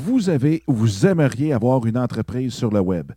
[0.00, 3.12] vous avez ou vous aimeriez avoir une entreprise sur le web,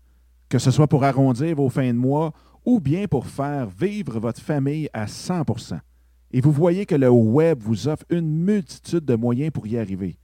[0.50, 2.33] que ce soit pour arrondir vos fins de mois
[2.66, 5.79] ou bien pour faire vivre votre famille à 100%
[6.33, 10.17] et vous voyez que le web vous offre une multitude de moyens pour y arriver,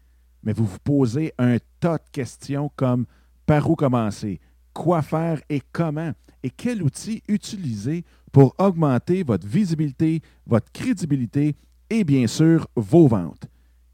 [0.44, 3.06] mais vous vous posez un tas de questions comme
[3.46, 4.40] par où commencer,
[4.74, 11.56] quoi faire et comment, et quel outil utiliser pour augmenter votre visibilité, votre crédibilité
[11.92, 13.48] et bien sûr vos ventes.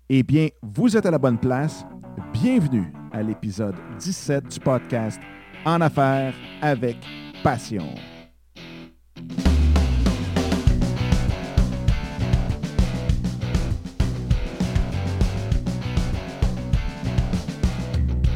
[0.08, 1.84] Eh bien, vous êtes à la bonne place.
[2.32, 5.20] Bienvenue à l'épisode 17 du podcast
[5.66, 6.98] En affaires avec
[7.44, 7.88] passion.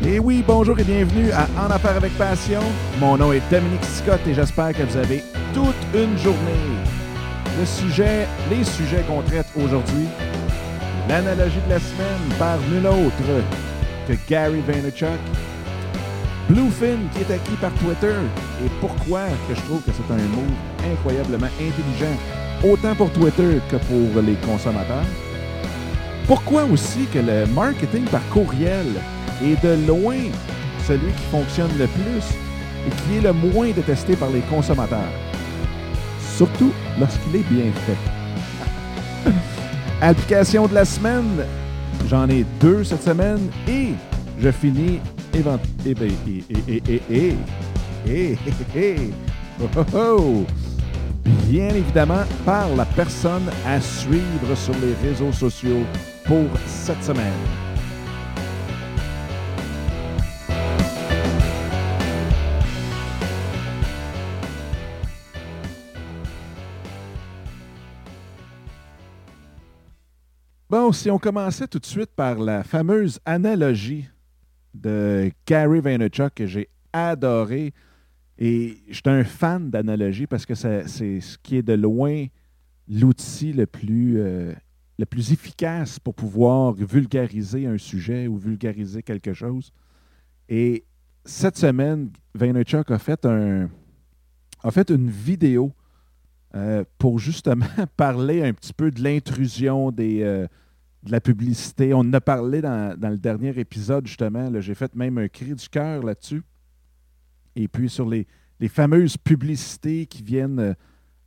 [0.03, 2.61] Et oui, bonjour et bienvenue à En Affaires avec Passion.
[2.99, 5.21] Mon nom est Dominique Scott et j'espère que vous avez
[5.53, 6.79] toute une journée.
[7.59, 10.07] Le sujet, les sujets qu'on traite aujourd'hui,
[11.09, 13.43] l'analogie de la semaine par nul autre
[14.07, 15.19] que Gary Vaynerchuk,
[16.47, 18.13] Bluefin qui est acquis par Twitter
[18.63, 20.45] et pourquoi que je trouve que c'est un mot
[20.91, 22.15] incroyablement intelligent,
[22.63, 25.05] autant pour Twitter que pour les consommateurs.
[26.27, 28.85] Pourquoi aussi que le marketing par courriel
[29.43, 30.19] est de loin
[30.87, 32.25] celui qui fonctionne le plus
[32.87, 35.11] et qui est le moins détesté par les consommateurs?
[36.37, 39.31] Surtout lorsqu'il est bien fait.
[40.01, 41.45] Application de la semaine,
[42.07, 43.89] j'en ai deux cette semaine et
[44.39, 45.01] je finis
[51.49, 55.83] bien évidemment par la personne à suivre sur les réseaux sociaux
[56.25, 57.68] pour cette semaine.
[70.69, 74.07] Bon, si on commençait tout de suite par la fameuse analogie
[74.75, 77.73] de Gary Vaynerchuk que j'ai adoré.
[78.37, 82.27] Et j'étais un fan d'analogie parce que c'est ce qui est de loin
[82.87, 84.53] l'outil le plus euh,
[84.99, 89.73] le plus efficace pour pouvoir vulgariser un sujet ou vulgariser quelque chose.
[90.49, 90.85] Et
[91.25, 93.71] cette semaine, Vaynerchuk a fait un
[94.61, 95.73] a fait une vidéo
[96.55, 97.67] euh, pour justement
[97.97, 100.47] parler un petit peu de l'intrusion euh,
[101.03, 101.93] de la publicité.
[101.93, 104.49] On en a parlé dans, le dernier épisode, justement.
[104.59, 106.41] J'ai fait même un cri du cœur là-dessus.
[107.55, 108.25] Et puis sur les,
[108.67, 110.73] fameuses publicités qui viennent euh,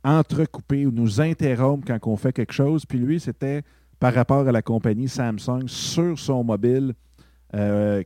[0.03, 2.85] entrecouper ou nous interrompre quand on fait quelque chose.
[2.85, 3.61] Puis lui, c'était
[3.99, 6.93] par rapport à la compagnie Samsung sur son mobile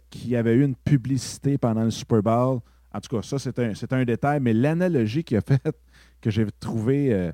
[0.10, 2.60] qui avait eu une publicité pendant le Super Bowl.
[2.94, 5.80] En tout cas, ça, c'est un, détail, mais l'analogie qu'il a faite
[6.22, 7.32] que j'ai trouvé euh,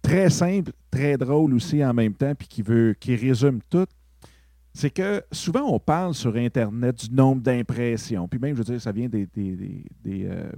[0.00, 3.86] très simple, très drôle aussi en même temps, puis qui, veut, qui résume tout,
[4.74, 8.26] c'est que souvent on parle sur Internet du nombre d'impressions.
[8.28, 9.28] Puis même, je veux dire, ça vient des.
[10.06, 10.52] Euh,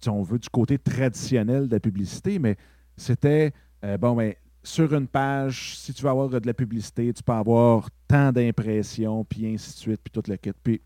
[0.00, 2.56] si on veut, du côté traditionnel de la publicité, mais
[2.96, 3.52] c'était
[3.84, 7.22] euh, bon, mais ben, sur une page, si tu veux avoir de la publicité, tu
[7.22, 10.56] peux avoir tant d'impressions, puis ainsi de suite, puis toute la quête.
[10.62, 10.80] Puis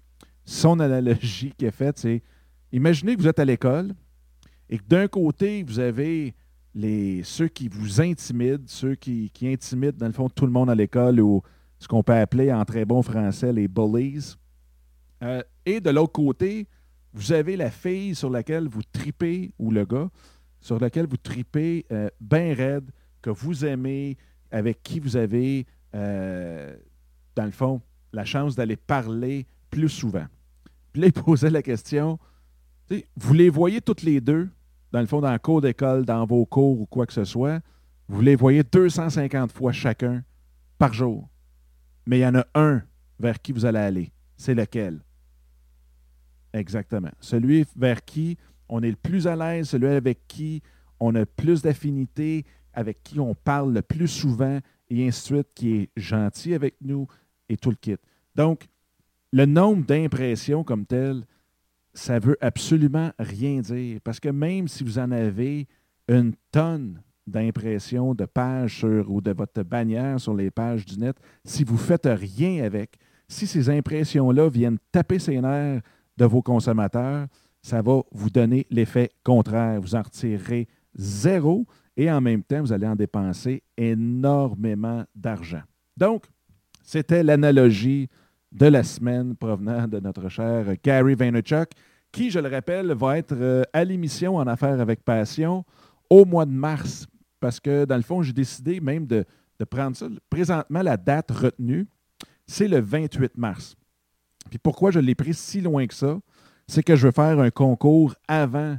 [0.45, 2.23] son analogie qui est faite, c'est
[2.73, 3.95] imaginez que vous êtes à l'école,
[4.69, 6.34] et que d'un côté, vous avez
[6.75, 10.75] les, ceux qui vous intimident, ceux qui, intimident, dans le fond, tout le monde à
[10.75, 11.43] l'école, ou
[11.78, 14.34] ce qu'on peut appeler en très bon français les bullies.
[15.22, 16.66] Euh, et de l'autre côté,
[17.12, 20.10] vous avez la fille sur laquelle vous tripez, ou le gars,
[20.60, 22.91] sur laquelle vous tripez euh, bien raide,
[23.22, 24.16] que vous aimez,
[24.50, 26.76] avec qui vous avez, euh,
[27.34, 27.81] dans le fond,
[28.12, 30.26] la chance d'aller parler plus souvent.
[30.93, 32.19] Puis là, il posait la question,
[33.16, 34.49] vous les voyez toutes les deux,
[34.97, 37.61] dans le fond, dans le cours d'école, dans vos cours ou quoi que ce soit,
[38.09, 40.25] vous les voyez 250 fois chacun
[40.79, 41.29] par jour.
[42.07, 42.81] Mais il y en a un
[43.21, 44.12] vers qui vous allez aller.
[44.39, 45.03] C'est lequel?
[46.55, 47.11] Exactement.
[47.21, 48.39] Celui vers qui
[48.71, 50.62] on est le plus à l'aise, celui avec qui
[50.99, 55.49] on a plus d'affinité, avec qui on parle le plus souvent, et ainsi de suite,
[55.55, 57.06] qui est gentil avec nous
[57.51, 57.97] et tout le kit.
[58.35, 58.67] Donc,
[59.31, 61.26] le nombre d'impressions comme tel,
[61.96, 64.00] ça veut absolument rien dire.
[64.04, 65.66] Parce que même si vous en avez
[66.08, 71.16] une tonne d'impressions de pages sur, ou de votre bannière sur les pages du net,
[71.44, 72.96] si vous ne faites rien avec,
[73.28, 75.81] si ces impressions-là viennent taper ses nerfs
[76.16, 77.26] de vos consommateurs,
[77.62, 79.81] ça va vous donner l'effet contraire.
[79.81, 81.66] Vous en retirerez zéro
[81.96, 85.62] et en même temps, vous allez en dépenser énormément d'argent.
[85.96, 86.26] Donc,
[86.84, 88.08] c'était l'analogie
[88.56, 91.69] de la semaine provenant de notre cher Gary Vaynerchuk,
[92.11, 95.64] qui, je le rappelle, va être euh, à l'émission En Affaires avec Passion
[96.08, 97.06] au mois de mars.
[97.38, 99.26] Parce que, dans le fond, j'ai décidé même de,
[99.69, 100.06] prendre ça.
[100.31, 101.87] Présentement, la date retenue,
[102.47, 103.76] c'est le 28 mars.
[104.49, 106.19] Puis pourquoi je l'ai pris si loin que ça?
[106.67, 108.79] C'est que je veux faire un concours avant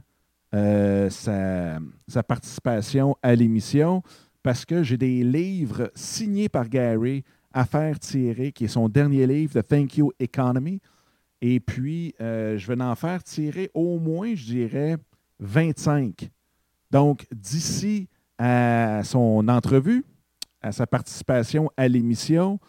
[0.55, 1.77] euh, sa,
[2.07, 4.01] sa, participation à l'émission
[4.41, 7.23] parce que j'ai des livres signés par Gary
[7.57, 10.79] à faire tirer, qui est son dernier livre, The Thank You Economy.
[11.41, 14.97] Et puis, euh, je vais en faire tirer au moins, je dirais,
[15.39, 16.29] 25.
[16.91, 20.05] Donc, d'ici à son entrevue,
[20.61, 22.59] à sa participation à l'émission,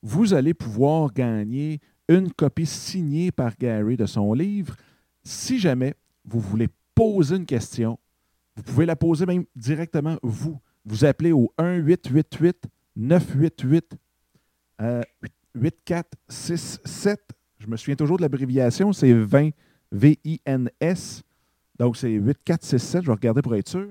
[0.00, 4.76] vous allez pouvoir gagner une copie signée par Gary de son livre.
[5.24, 5.94] Si jamais
[6.24, 7.98] vous voulez poser une question,
[8.54, 10.60] vous pouvez la poser même directement vous.
[10.84, 13.96] Vous appelez au 1-888-988
[14.78, 17.20] 8467.
[17.58, 19.50] Je me souviens toujours de l'abréviation, c'est 20
[19.92, 21.22] V-I-N-S.
[21.78, 23.02] Donc, c'est 8467.
[23.02, 23.88] Je vais regarder pour être sûr.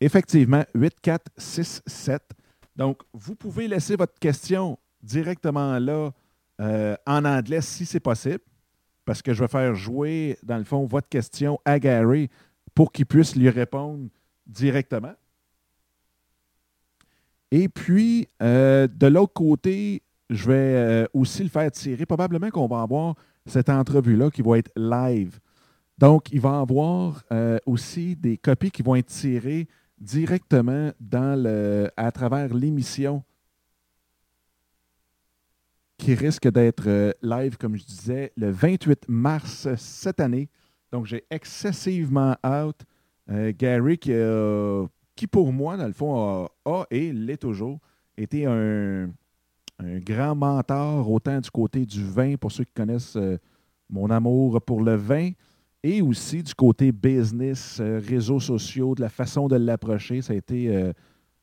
[0.00, 2.22] Effectivement, 8467.
[2.74, 6.10] Donc, vous pouvez laisser votre question directement là
[6.60, 8.40] euh, en anglais si c'est possible,
[9.04, 12.28] parce que je vais faire jouer, dans le fond, votre question à Gary
[12.74, 14.08] pour qu'il puisse lui répondre
[14.46, 15.14] directement.
[17.56, 22.04] Et puis, euh, de l'autre côté, je vais euh, aussi le faire tirer.
[22.04, 23.14] Probablement qu'on va avoir
[23.46, 25.38] cette entrevue-là qui va être live.
[25.96, 27.22] Donc, il va y avoir
[27.64, 29.66] aussi des copies qui vont être tirées
[29.98, 33.24] directement dans le, à travers l'émission
[35.98, 40.48] qui risque d'être euh, live, comme je disais, le 28 mars cette année.
[40.92, 42.84] Donc, j'ai excessivement hâte.
[43.30, 44.12] Euh, Gary, qui,
[45.16, 47.80] qui, pour moi, dans le fond, a, et l'est toujours,
[48.16, 49.08] été un,
[49.80, 53.36] grand mentor, autant du côté du vin, pour ceux qui connaissent euh,
[53.90, 55.30] mon amour pour le vin,
[55.82, 60.22] et aussi du côté business, euh, réseaux sociaux, de la façon de l'approcher.
[60.22, 60.92] Ça a été euh,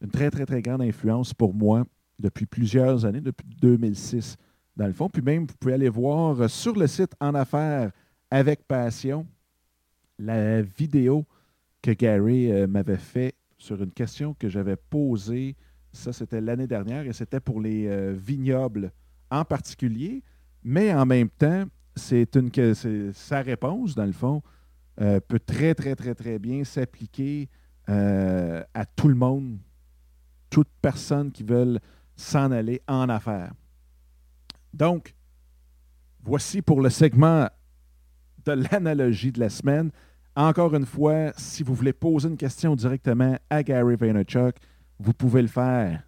[0.02, 1.86] une très, très, très grande influence pour moi
[2.18, 4.38] depuis plusieurs années, depuis 2006,
[4.76, 5.10] dans le fond.
[5.10, 7.92] Puis même, vous pouvez aller voir sur le site En Affaires
[8.32, 9.26] avec Passion
[10.18, 11.26] la vidéo
[11.82, 15.56] que Gary m'avait fait sur une question que j'avais posée.
[15.92, 18.92] Ça, c'était l'année dernière et c'était pour les vignobles
[19.32, 20.22] en particulier.
[20.64, 21.66] Mais en même temps,
[21.96, 22.52] c'est une
[23.14, 24.42] sa réponse, dans le fond,
[25.02, 27.50] euh, peut très, très, très, très bien s'appliquer
[27.90, 29.58] euh, à tout le monde,
[30.50, 31.80] toute personne qui veulent
[32.16, 33.54] s'en aller en affaires.
[34.74, 35.16] Donc,
[36.24, 37.50] voici pour le segment
[38.46, 39.92] de l'analogie de la semaine.
[40.36, 44.56] Encore une fois, si vous voulez poser une question directement à Gary Vaynerchuk,
[45.00, 46.04] vous pouvez le faire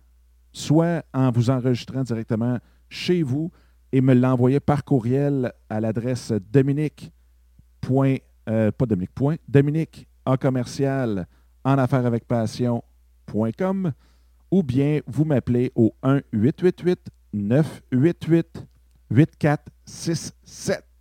[0.56, 3.51] soit en vous enregistrant directement chez vous,
[3.92, 7.12] et me l'envoyer par courriel à l'adresse Dominique.
[8.50, 8.86] Euh, pas.
[9.13, 9.36] Point,
[10.25, 11.28] en commercial
[11.63, 12.28] en affaires avec
[14.51, 17.00] ou bien vous m'appelez au 1 888
[17.33, 18.66] 988
[19.12, 20.94] 8467.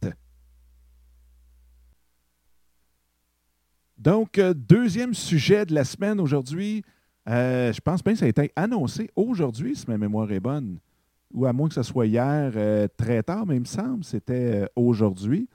[3.98, 6.82] Donc, euh, deuxième sujet de la semaine aujourd'hui.
[7.28, 10.78] Euh, je pense bien que ça a été annoncé aujourd'hui, si ma mémoire est bonne
[11.32, 14.68] ou à moins que ce soit hier, euh, très tard, mais il me semble, c'était
[14.76, 15.48] aujourd'hui.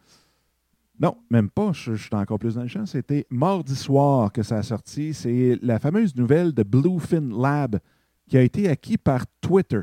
[1.00, 2.86] Non, même pas, je, suis encore plus dans le champ.
[2.86, 5.13] C'était mardi soir que ça a sorti.
[5.13, 7.80] C'est la fameuse nouvelle de Bluefin Lab
[8.27, 9.81] qui a été acquis par Twitter.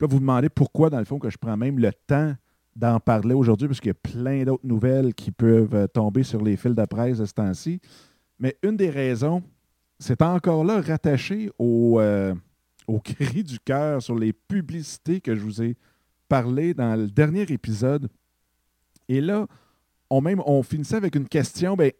[0.00, 2.34] Là, vous vous demandez pourquoi, dans le fond, que je prends même le temps
[2.76, 6.42] d'en parler aujourd'hui, parce qu'il y a plein d'autres nouvelles qui peuvent euh, tomber sur
[6.42, 7.80] les fils de presse de ce temps-ci.
[8.38, 9.42] Mais une des raisons,
[9.98, 12.00] c'est encore là rattaché au,
[12.86, 15.76] au cri du cœur sur les publicités que je vous ai
[16.28, 18.08] parlé dans le dernier épisode.
[19.08, 19.46] Et là,
[20.10, 21.92] on, même, on finissait avec une question, ben,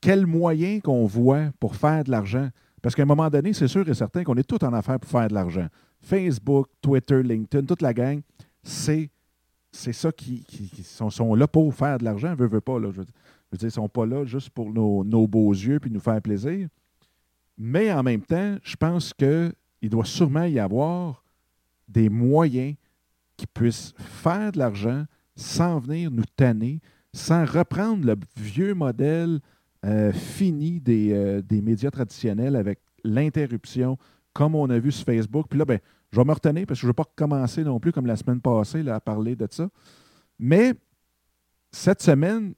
[0.00, 2.50] quel moyen qu'on voit pour faire de l'argent?
[2.82, 5.10] Parce qu'à un moment donné, c'est sûr et certain qu'on est tout en affaire pour
[5.10, 5.66] faire de l'argent.
[6.02, 8.20] Facebook, Twitter, LinkedIn, toute la gang,
[8.62, 9.10] c'est
[9.74, 10.44] c'est ça qui,
[10.84, 12.78] sont, là pour faire de l'argent, veut, veut pas.
[12.78, 13.14] Là, je, veux, dire,
[13.60, 16.68] ils ne sont pas là juste pour nos, nos, beaux yeux puis nous faire plaisir.
[17.58, 19.52] Mais en même temps, je pense que
[19.82, 21.24] il doit sûrement y avoir
[21.88, 22.74] des moyens
[23.36, 25.04] qui puissent faire de l'argent
[25.36, 26.80] sans venir nous tanner,
[27.12, 29.40] sans reprendre le vieux modèle
[29.84, 33.98] euh, fini euh, des, médias traditionnels avec l'interruption,
[34.32, 35.46] comme on a vu sur Facebook.
[35.50, 35.80] Puis là, ben,
[36.14, 38.14] je vais me retenir parce que je ne veux pas recommencer non plus comme la
[38.14, 39.68] semaine passée à parler de ça.
[40.38, 40.74] Mais
[41.72, 42.54] cette semaine,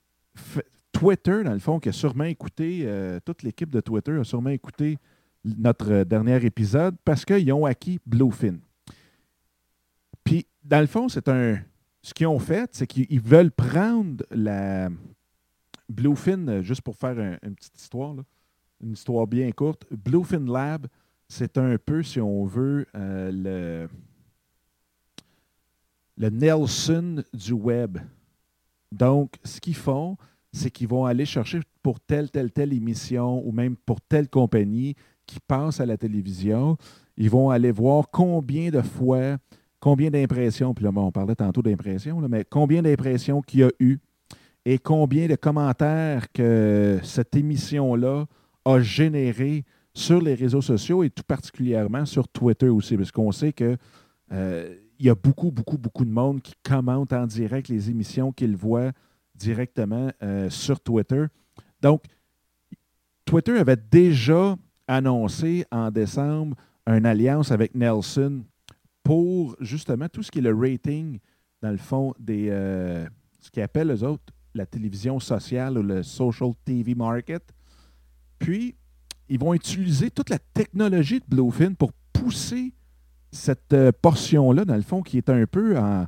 [0.92, 4.50] Twitter, dans le fond, qui a sûrement écouté, euh, toute l'équipe de Twitter a sûrement
[4.50, 4.98] écouté
[5.42, 8.58] notre dernier épisode parce qu'ils ont acquis Bluefin.
[10.22, 11.58] Puis, dans le fond, c'est un.
[12.02, 14.90] Ce qu'ils ont fait, c'est qu'ils veulent prendre la
[15.88, 18.16] Bluefin, juste pour faire une petite histoire,
[18.82, 19.86] une histoire bien courte.
[19.90, 20.88] Bluefin Lab,
[21.28, 23.88] c'est un peu, si on veut, euh,
[26.18, 26.30] le.
[26.30, 27.98] Nelson du web.
[28.90, 30.16] Donc, ce qu'ils font,
[30.52, 34.94] c'est qu'ils vont aller chercher pour telle, telle, telle émission ou même pour telle compagnie
[35.26, 36.78] qui passe à la télévision,
[37.16, 39.36] ils vont aller voir combien de fois,
[39.80, 43.98] combien d'impressions, puis là, on parlait tantôt d'impressions, mais combien d'impressions qu'il y a eu
[44.64, 48.26] et combien de commentaires que cette émission-là
[48.64, 49.64] a généré
[49.96, 53.78] sur les réseaux sociaux et tout particulièrement sur Twitter aussi, parce qu'on sait que
[54.30, 58.56] euh, y a beaucoup, beaucoup, beaucoup de monde qui commente en direct les émissions qu'ils
[58.56, 58.92] voient
[59.34, 61.24] directement euh, sur Twitter.
[61.80, 62.04] Donc,
[63.24, 68.44] Twitter avait déjà annoncé en décembre une alliance avec Nelson
[69.02, 71.18] pour justement tout ce qui est le rating,
[71.62, 73.06] dans le fond, des euh,
[73.40, 77.42] ce qu'ils appellent les autres la télévision sociale ou le social TV market.
[78.38, 78.74] Puis,
[79.28, 82.72] ils vont utiliser toute la technologie de Bluefin pour pousser
[83.32, 86.06] cette euh, portion-là, dans le fond, qui est un peu en,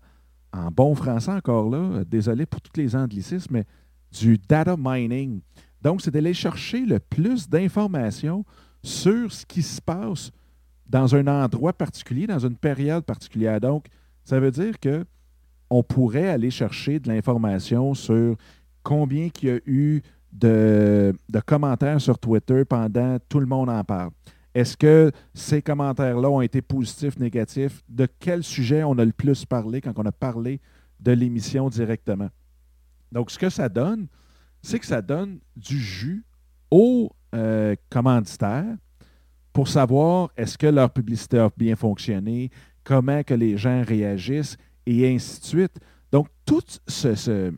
[0.72, 3.64] bon français encore là, désolé pour tous les anglicismes, mais
[4.10, 5.40] du data mining.
[5.82, 8.44] Donc, c'est d'aller chercher le plus d'informations
[8.82, 10.30] sur ce qui se passe
[10.88, 13.60] dans un endroit particulier, dans une période particulière.
[13.60, 13.86] Donc,
[14.24, 15.04] ça veut dire que
[15.70, 18.36] on pourrait aller chercher de l'information sur
[18.82, 20.02] combien il y a eu
[20.38, 21.14] de,
[21.46, 24.10] commentaires sur Twitter pendant tout le monde en parle.
[24.54, 27.82] Est-ce que ces commentaires-là ont été positifs, négatifs?
[27.88, 30.60] De quel sujet on a le plus parlé quand on a parlé
[31.00, 32.30] de l'émission directement?
[33.12, 34.08] Donc, ce que ça donne,
[34.62, 36.24] c'est que ça donne du jus
[36.70, 38.76] aux euh, commanditaires
[39.52, 42.50] pour savoir est-ce que leur publicité a bien fonctionné,
[42.84, 45.78] comment que les gens réagissent et ainsi de suite.
[46.10, 47.52] Donc, tout ce,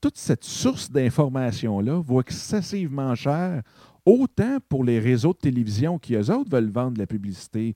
[0.00, 3.62] toute cette source d'information-là vaut excessivement cher,
[4.04, 7.74] autant pour les réseaux de télévision qui, eux autres, veulent vendre la publicité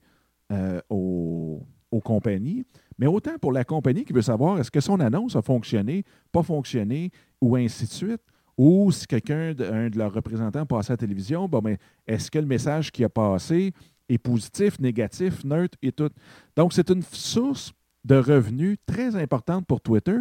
[0.51, 1.61] euh, aux,
[1.91, 2.65] aux, compagnies,
[2.97, 6.43] mais autant pour la compagnie qui veut savoir est-ce que son annonce a fonctionné, pas
[6.43, 7.11] fonctionné,
[7.41, 8.21] ou ainsi de suite.
[8.55, 12.37] Ou si quelqu'un, un de leurs représentants passe à la télévision, bon, mais est-ce que
[12.37, 13.73] le message qui a passé
[14.09, 16.09] est positif, négatif, neutre et tout.
[16.55, 20.19] Donc, c'est une source de revenus très importante pour Twitter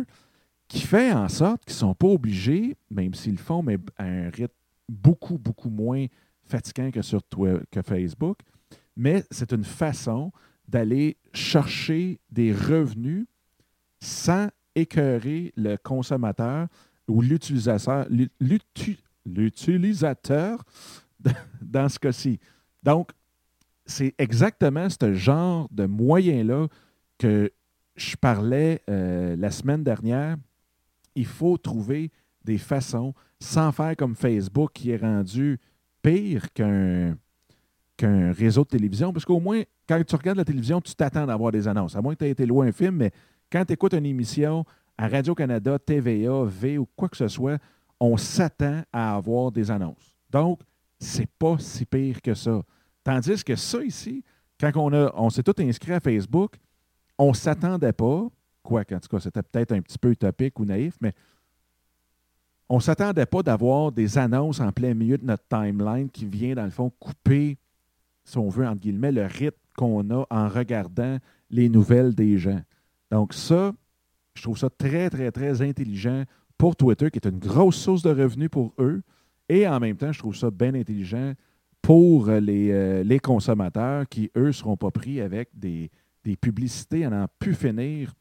[0.72, 4.04] qui fait en sorte qu'ils ne sont pas obligés, même s'ils le font, mais à
[4.04, 4.54] un rythme
[4.88, 6.06] beaucoup, beaucoup moins
[6.44, 7.20] fatigant que sur
[7.70, 8.38] que Facebook,
[8.96, 10.32] mais c'est une façon
[10.66, 13.26] d'aller chercher des revenus
[14.00, 16.68] sans écœurer le consommateur
[17.06, 18.06] ou l'utilisateur,
[19.26, 20.64] l'utilisateur
[21.60, 22.40] dans ce cas-ci.
[22.82, 23.10] Donc,
[23.84, 26.68] c'est exactement ce genre de moyen-là
[27.18, 27.52] que
[27.94, 30.38] je parlais euh, la semaine dernière.
[31.14, 32.10] Il faut trouver
[32.44, 35.58] des façons, sans faire comme Facebook qui est rendu
[36.02, 37.16] pire qu'un
[38.32, 41.68] réseau de télévision, parce qu'au moins, quand tu regardes la télévision, tu t'attends d'avoir des
[41.68, 41.94] annonces.
[41.94, 43.12] À moins que tu aies été loin un film, mais
[43.50, 44.64] quand tu écoutes une émission
[44.98, 47.58] à Radio-Canada, TVA, V ou quoi que ce soit,
[48.00, 50.14] on s'attend à avoir des annonces.
[50.30, 50.60] Donc,
[50.98, 52.62] c'est pas si pire que ça.
[53.04, 54.24] Tandis que ça ici,
[54.58, 56.54] quand on, on s'est tout inscrit à Facebook,
[57.18, 58.26] on ne s'attendait pas,
[58.62, 61.12] quoi en tout cas, c'était peut-être un petit peu utopique ou naïf, mais
[62.68, 66.54] on ne s'attendait pas d'avoir des annonces en plein milieu de notre timeline qui vient,
[66.54, 67.58] dans le fond, couper,
[68.24, 71.18] si on veut, entre guillemets, le rythme qu'on a en regardant
[71.50, 72.62] les nouvelles des gens.
[73.10, 73.72] Donc ça,
[74.34, 76.24] je trouve ça très, très, très intelligent
[76.56, 79.02] pour Twitter, qui est une grosse source de revenus pour eux.
[79.48, 81.34] Et en même temps, je trouve ça bien intelligent
[81.82, 85.90] pour les, euh, les consommateurs qui, eux, ne seront pas pris avec des,
[86.24, 88.14] des publicités à n'en plus finir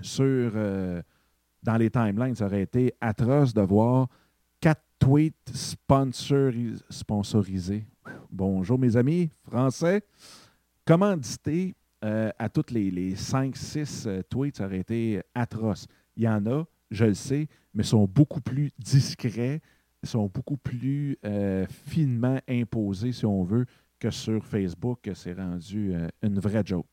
[0.00, 0.24] sur,
[0.54, 1.02] euh,
[1.62, 2.34] dans les timelines.
[2.34, 4.08] Ça aurait été atroce de voir
[4.60, 5.52] quatre tweets
[6.90, 7.86] sponsorisés.
[8.30, 10.02] Bonjour mes amis français.
[10.84, 11.74] Commandités
[12.04, 15.86] euh, à toutes les, les 5-6 euh, tweets, ça aurait été atroce.
[16.16, 19.60] Il y en a, je le sais, mais sont beaucoup plus discrets,
[20.02, 21.18] sont beaucoup plus
[21.86, 23.66] finement imposés, si on veut,
[23.98, 26.86] que sur Facebook, c'est rendu une vraie joke.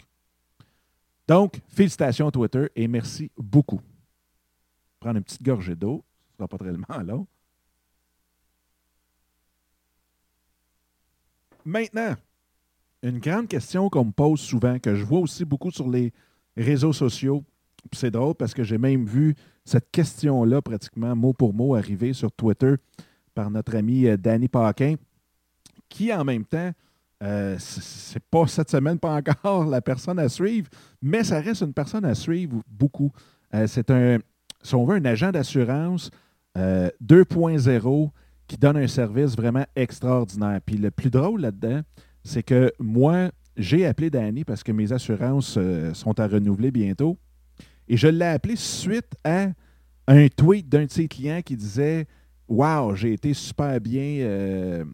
[1.27, 3.81] Donc, félicitations Twitter et merci beaucoup.
[4.99, 6.71] Prendre une petite gorgée d'eau, ce ne sera pas très
[7.03, 7.27] long.
[11.65, 12.15] Maintenant,
[13.01, 16.13] une grande question qu'on me pose souvent, que je vois aussi beaucoup sur les
[16.55, 17.43] réseaux sociaux.
[17.91, 22.31] C'est drôle parce que j'ai même vu cette question-là pratiquement mot pour mot arriver sur
[22.31, 22.75] Twitter
[23.33, 24.95] par notre ami euh, Danny Paquin,
[25.89, 26.71] qui en même temps
[27.25, 30.69] euh, c'est pas cette semaine, pas encore la personne à suivre,
[31.01, 33.11] mais ça reste une personne à suivre beaucoup.
[33.53, 34.19] Euh, c'est un,
[34.61, 36.11] si on veut, un agent d'assurance
[36.55, 38.07] 2.0 euh,
[38.47, 40.59] qui donne un service vraiment extraordinaire.
[40.63, 41.81] Puis le plus drôle là-dedans,
[42.23, 45.57] c'est que moi, j'ai appelé Danny parce que mes assurances
[45.93, 47.17] sont à renouveler bientôt.
[47.87, 49.47] Et je l'ai appelé suite à
[50.07, 52.05] un tweet d'un de ses clients qui disait
[52.47, 54.85] Wow, j'ai été super bien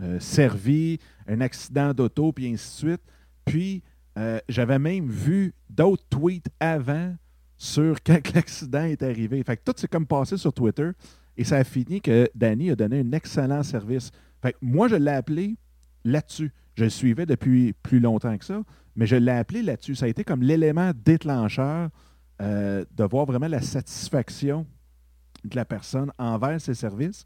[0.00, 3.02] euh, servi, un accident d'auto, puis ainsi de suite.
[3.44, 3.82] Puis,
[4.18, 7.14] euh, j'avais même vu d'autres tweets avant
[7.56, 9.42] sur quand l'accident est arrivé.
[9.42, 10.90] Fait que tout s'est comme passé sur Twitter
[11.36, 14.10] et ça a fini que Danny a donné un excellent service.
[14.60, 15.56] Moi, je l'ai appelé
[16.04, 16.52] là-dessus.
[16.74, 18.62] Je le suivais depuis plus longtemps que ça,
[18.96, 19.94] mais je l'ai appelé là-dessus.
[19.94, 21.90] Ça a été comme l'élément déclencheur
[22.40, 24.66] euh, de voir vraiment la satisfaction
[25.44, 27.24] de la personne envers ses services.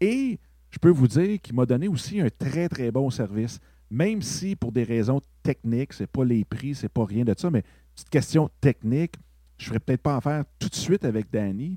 [0.00, 0.38] Et
[0.72, 3.60] je peux vous dire qu'il m'a donné aussi un très, très bon service.
[3.90, 7.34] Même si pour des raisons techniques, ce n'est pas les prix, c'est pas rien de
[7.36, 7.62] ça, mais
[7.94, 9.16] petite question technique,
[9.58, 11.76] je ne ferais peut-être pas en faire tout de suite avec Danny.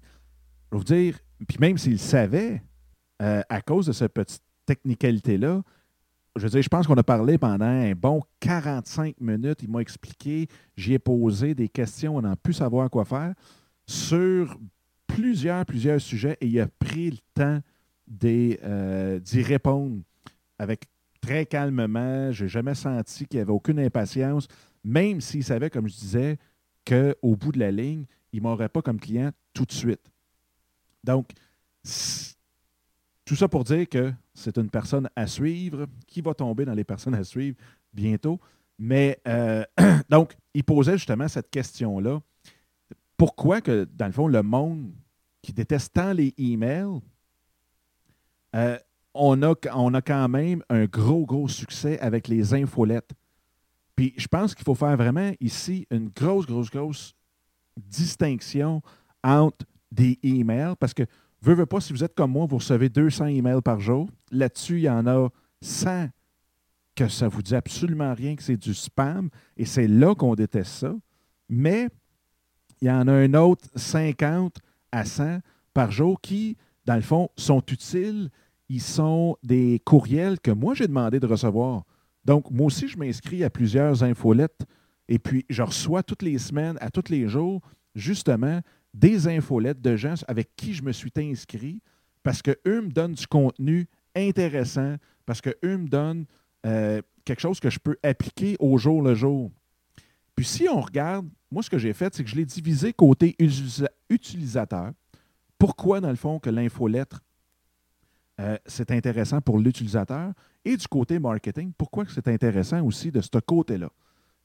[0.72, 2.64] Je vais vous dire, puis même s'il savait,
[3.22, 5.62] euh, à cause de cette petite technicalité-là,
[6.38, 9.62] je veux dire, je pense qu'on a parlé pendant un bon 45 minutes.
[9.62, 10.48] Il m'a expliqué,
[10.78, 13.34] j'y ai posé des questions, on n'a pu savoir quoi faire
[13.88, 14.58] sur
[15.06, 17.60] plusieurs, plusieurs sujets et il a pris le temps
[18.24, 20.02] euh, d'y répondre
[20.60, 20.86] avec
[21.22, 22.32] très calmement.
[22.32, 24.48] Je n'ai jamais senti qu'il n'y avait aucune impatience,
[24.84, 26.38] même s'il savait, comme je disais,
[26.86, 30.12] qu'au bout de la ligne, il ne m'aurait pas comme client tout de suite.
[31.04, 31.30] Donc,
[33.26, 36.84] tout ça pour dire que c'est une personne à suivre, qui va tomber dans les
[36.84, 37.58] personnes à suivre
[37.94, 38.40] bientôt.
[38.78, 39.64] Mais euh,
[40.10, 42.22] donc, il posait justement cette question-là.
[43.18, 44.92] Pourquoi que, dans le fond, le monde
[45.42, 47.00] qui déteste tant les emails,
[48.56, 48.78] euh,
[49.14, 53.12] on, a, on a quand même un gros, gros succès avec les infolettes.
[53.96, 57.14] Puis je pense qu'il faut faire vraiment ici une grosse, grosse, grosse
[57.78, 58.82] distinction
[59.24, 61.04] entre des emails, parce que,
[61.42, 64.10] veux, veux pas, si vous êtes comme moi, vous recevez 200 emails par jour.
[64.32, 65.30] Là-dessus, il y en a
[65.62, 66.10] 100
[66.96, 70.72] que ça vous dit absolument rien, que c'est du spam, et c'est là qu'on déteste
[70.72, 70.94] ça.
[71.50, 71.90] Mais
[72.82, 74.58] il y en a un autre 50
[74.92, 75.40] à 100
[75.74, 78.30] par jour qui, dans le fond, sont utiles.
[78.70, 81.84] Ils sont des courriels que moi, j'ai demandé de recevoir.
[82.24, 84.66] Donc, moi aussi, je m'inscris à plusieurs infolettes
[85.08, 87.62] et puis je reçois toutes les semaines, à tous les jours,
[87.94, 88.62] justement,
[88.94, 91.82] des infolettes de gens avec qui je me suis inscrit
[92.24, 96.26] parce qu'eux me donnent du contenu intéressant, parce qu'eux me donnent
[96.66, 99.52] euh, quelque chose que je peux appliquer au jour le jour.
[100.36, 103.36] Puis si on regarde, moi, ce que j'ai fait, c'est que je l'ai divisé côté
[104.10, 104.92] utilisateur.
[105.58, 107.22] Pourquoi, dans le fond, que l'infolettre,
[108.40, 110.34] euh, c'est intéressant pour l'utilisateur?
[110.64, 113.90] Et du côté marketing, pourquoi c'est intéressant aussi de ce côté-là?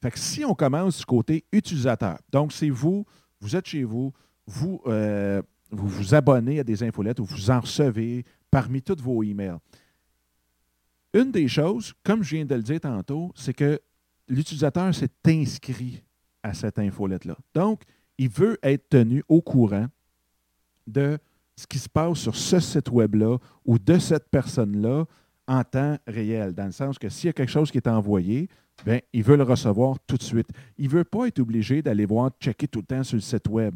[0.02, 3.04] Fait que si on commence du côté utilisateur, donc c'est vous,
[3.40, 4.12] vous êtes chez vous,
[4.46, 9.22] vous, euh, vous vous abonnez à des infolettes ou vous en recevez parmi tous vos
[9.22, 9.58] emails.
[11.12, 13.80] Une des choses, comme je viens de le dire tantôt, c'est que
[14.28, 16.02] l'utilisateur s'est inscrit
[16.42, 17.36] à cette infolette-là.
[17.54, 17.82] Donc,
[18.16, 19.86] il veut être tenu au courant
[20.86, 21.18] de
[21.60, 25.04] ce qui se passe sur ce site web-là ou de cette personne-là
[25.46, 28.48] en temps réel, dans le sens que s'il y a quelque chose qui est envoyé,
[28.84, 30.48] bien, il veut le recevoir tout de suite.
[30.78, 33.46] Il ne veut pas être obligé d'aller voir, checker tout le temps sur le site
[33.48, 33.74] web.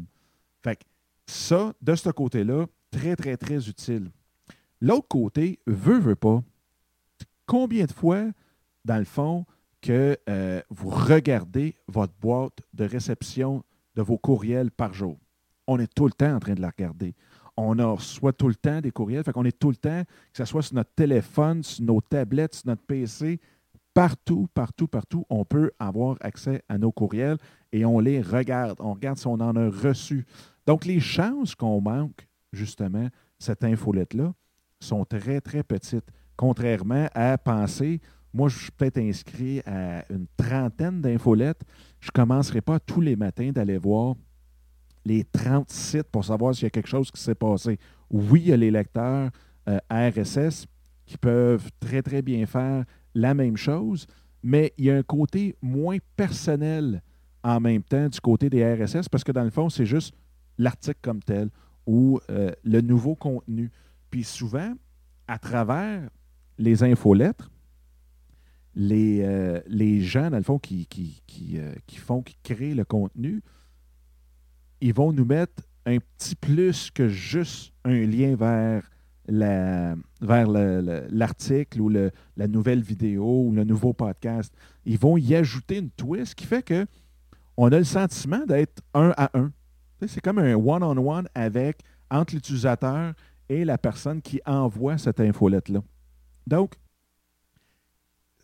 [0.63, 0.83] Fait que
[1.27, 4.09] ça, de ce côté-là, très, très, très utile.
[4.81, 6.41] L'autre côté, veut, veut pas.
[7.45, 8.23] Combien de fois,
[8.83, 9.45] dans le fond,
[9.81, 13.63] que euh, vous regardez votre boîte de réception
[13.95, 15.19] de vos courriels par jour?
[15.67, 17.13] On est tout le temps en train de la regarder
[17.57, 19.23] on reçoit tout le temps des courriels.
[19.23, 22.55] Fait qu'on est tout le temps, que ce soit sur notre téléphone, sur nos tablettes,
[22.55, 23.39] sur notre PC,
[23.93, 27.37] partout, partout, partout, on peut avoir accès à nos courriels
[27.71, 28.77] et on les regarde.
[28.79, 30.25] On regarde si on en a reçu.
[30.67, 33.07] Donc, les chances qu'on manque, justement,
[33.39, 34.33] cette infolette-là,
[34.79, 36.11] sont très, très petites.
[36.35, 38.01] Contrairement à penser,
[38.33, 41.61] moi, je suis peut-être inscrit à une trentaine d'infolettes.
[42.01, 44.15] Je ne commencerai pas tous les matins d'aller voir
[45.05, 47.77] les 30 sites pour savoir s'il y a quelque chose qui s'est passé.
[48.09, 49.29] Oui, il y a les lecteurs
[49.69, 50.65] euh, RSS
[51.05, 54.07] qui peuvent très, très bien faire la même chose,
[54.43, 57.01] mais il y a un côté moins personnel
[57.43, 60.15] en même temps du côté des RSS parce que dans le fond, c'est juste
[60.57, 61.49] l'article comme tel
[61.85, 63.71] ou euh, le nouveau contenu.
[64.09, 64.73] Puis souvent,
[65.27, 66.09] à travers
[66.57, 67.51] les infolettres,
[68.73, 72.83] les, euh, les gens, dans le fond, qui, qui, qui, qui font, qui créent le
[72.83, 73.41] contenu,
[74.81, 78.83] ils vont nous mettre un petit plus que juste un lien vers
[79.27, 84.53] la, vers l'article ou le, la nouvelle vidéo ou le nouveau podcast.
[84.85, 86.85] Ils vont y ajouter une twist qui fait que
[87.57, 89.51] on a le sentiment d'être un à un.
[90.05, 93.13] C'est comme un one-on-one avec entre l'utilisateur
[93.49, 95.81] et la personne qui envoie cette infolette-là.
[96.45, 96.75] Donc,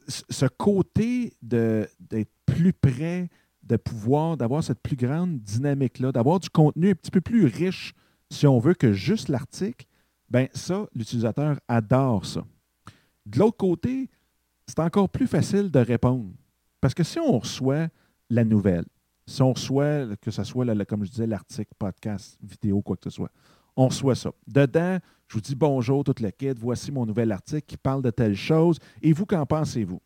[0.08, 3.30] ce côté d'être plus près
[3.64, 7.94] de pouvoir, d'avoir cette plus grande dynamique-là, d'avoir du contenu un petit peu plus riche,
[8.30, 9.86] si on veut, que juste l'article,
[10.30, 12.46] ben ça, l'utilisateur adore ça.
[13.26, 14.10] De l'autre côté,
[14.68, 16.32] c'est encore plus facile de répondre.
[16.80, 17.90] Parce que si on reçoit
[18.30, 18.86] la nouvelle,
[19.28, 23.10] si on reçoit, que ce soit, comme je disais, l'article, podcast, vidéo, quoi que ce
[23.10, 23.32] soit,
[23.76, 24.32] on reçoit ça.
[24.48, 28.10] Dedans, je vous dis bonjour, toute la quête, voici mon nouvel article qui parle de
[28.10, 28.78] telle chose.
[29.02, 30.02] Et vous, qu'en pensez-vous?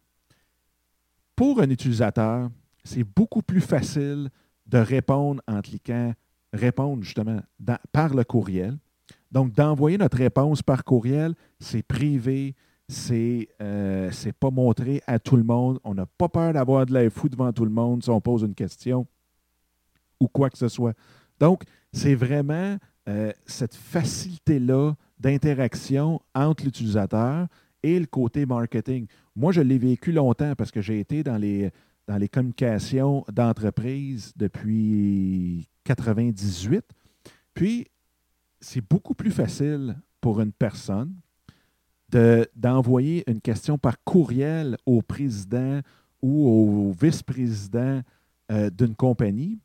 [1.36, 2.50] Pour un utilisateur,
[2.86, 4.30] c'est beaucoup plus facile
[4.68, 6.14] de répondre en cliquant
[6.56, 7.42] répondre justement
[7.92, 8.78] par le courriel.
[9.32, 12.56] Donc, d'envoyer notre réponse par courriel, c'est privé,
[12.88, 15.80] c'est euh, pas montré à tout le monde.
[15.84, 18.44] On n'a pas peur d'avoir de l'air fou devant tout le monde si on pose
[18.44, 19.06] une question
[20.20, 20.94] ou quoi que ce soit.
[21.40, 22.78] Donc, c'est vraiment
[23.10, 27.48] euh, cette facilité-là d'interaction entre l'utilisateur
[27.84, 29.08] et le côté marketing.
[29.36, 31.72] Moi, je l'ai vécu longtemps parce que j'ai été dans les,
[32.08, 36.84] dans les communications d'entreprise depuis 98.
[37.54, 37.88] Puis,
[38.60, 41.14] c'est beaucoup plus facile pour une personne
[42.56, 45.82] d'envoyer une question par courriel au président
[46.22, 48.02] ou au vice-président
[48.52, 49.60] euh, d'une compagnie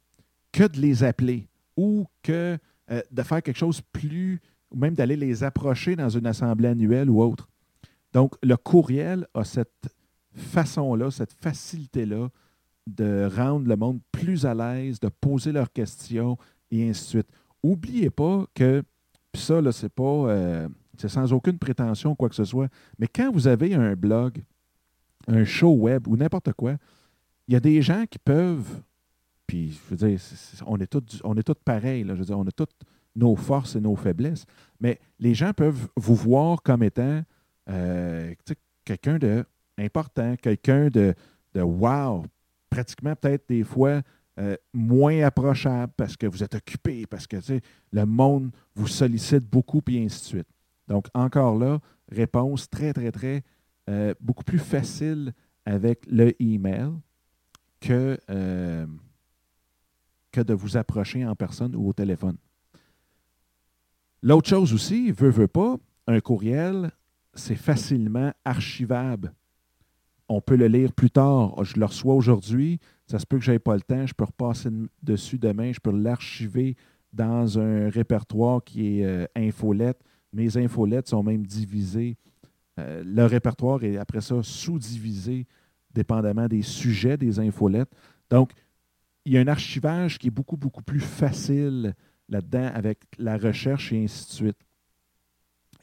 [0.51, 2.59] que de les appeler ou que
[2.91, 7.09] euh, de faire quelque chose plus, ou même d'aller les approcher dans une assemblée annuelle
[7.09, 7.49] ou autre.
[8.13, 9.95] Donc, le courriel a cette
[10.35, 12.29] façon-là, cette facilité-là
[12.87, 16.37] de rendre le monde plus à l'aise, de poser leurs questions
[16.71, 17.29] et ainsi de suite.
[17.63, 18.83] Oubliez pas que,
[19.33, 23.07] puis ça, là, c'est pas, euh, c'est sans aucune prétention, quoi que ce soit, mais
[23.07, 24.43] quand vous avez un blog,
[25.29, 26.77] un show web ou n'importe quoi,
[27.49, 28.83] il y a des gens qui peuvent,
[29.47, 30.21] puis je veux dire,
[30.67, 32.75] on est tous on est pareils, là, je veux dire, on a toutes
[33.17, 34.47] nos forces et nos faiblesses,
[34.81, 37.23] mais les gens peuvent vous voir comme étant
[37.69, 38.33] euh,
[38.85, 39.45] quelqu'un de
[39.81, 41.15] important, quelqu'un de,
[41.55, 42.25] de wow,
[42.69, 44.03] pratiquement peut-être des fois
[44.39, 47.37] euh, moins approchable parce que vous êtes occupé, parce que
[47.93, 50.49] le monde vous sollicite beaucoup, puis ainsi de suite.
[50.89, 53.43] Donc, encore là, réponse très, très, très,
[53.89, 55.33] euh, beaucoup plus facile
[55.65, 56.91] avec le email
[57.81, 58.19] que,
[60.33, 62.37] que de vous approcher en personne ou au téléphone.
[64.23, 66.91] L'autre chose aussi, veut, veut pas, un courriel,
[67.35, 69.33] c'est facilement archivable.
[70.33, 71.65] On peut le lire plus tard.
[71.65, 72.79] Je le reçois aujourd'hui.
[73.09, 74.07] Ça se peut que je n'aie pas le temps.
[74.07, 74.71] Je peux repasser
[75.03, 75.73] dessus demain.
[75.73, 76.77] Je peux l'archiver
[77.13, 80.01] dans un répertoire qui est euh, infolette.
[80.33, 82.17] Mes infolettes sont même divisées.
[82.79, 85.49] Euh, le répertoire est après ça sous-divisé
[85.93, 87.91] dépendamment des sujets des infolettes.
[88.31, 88.53] Donc,
[89.25, 91.93] il y a un archivage qui est beaucoup, beaucoup plus facile
[92.29, 94.59] là-dedans avec la recherche et ainsi de suite.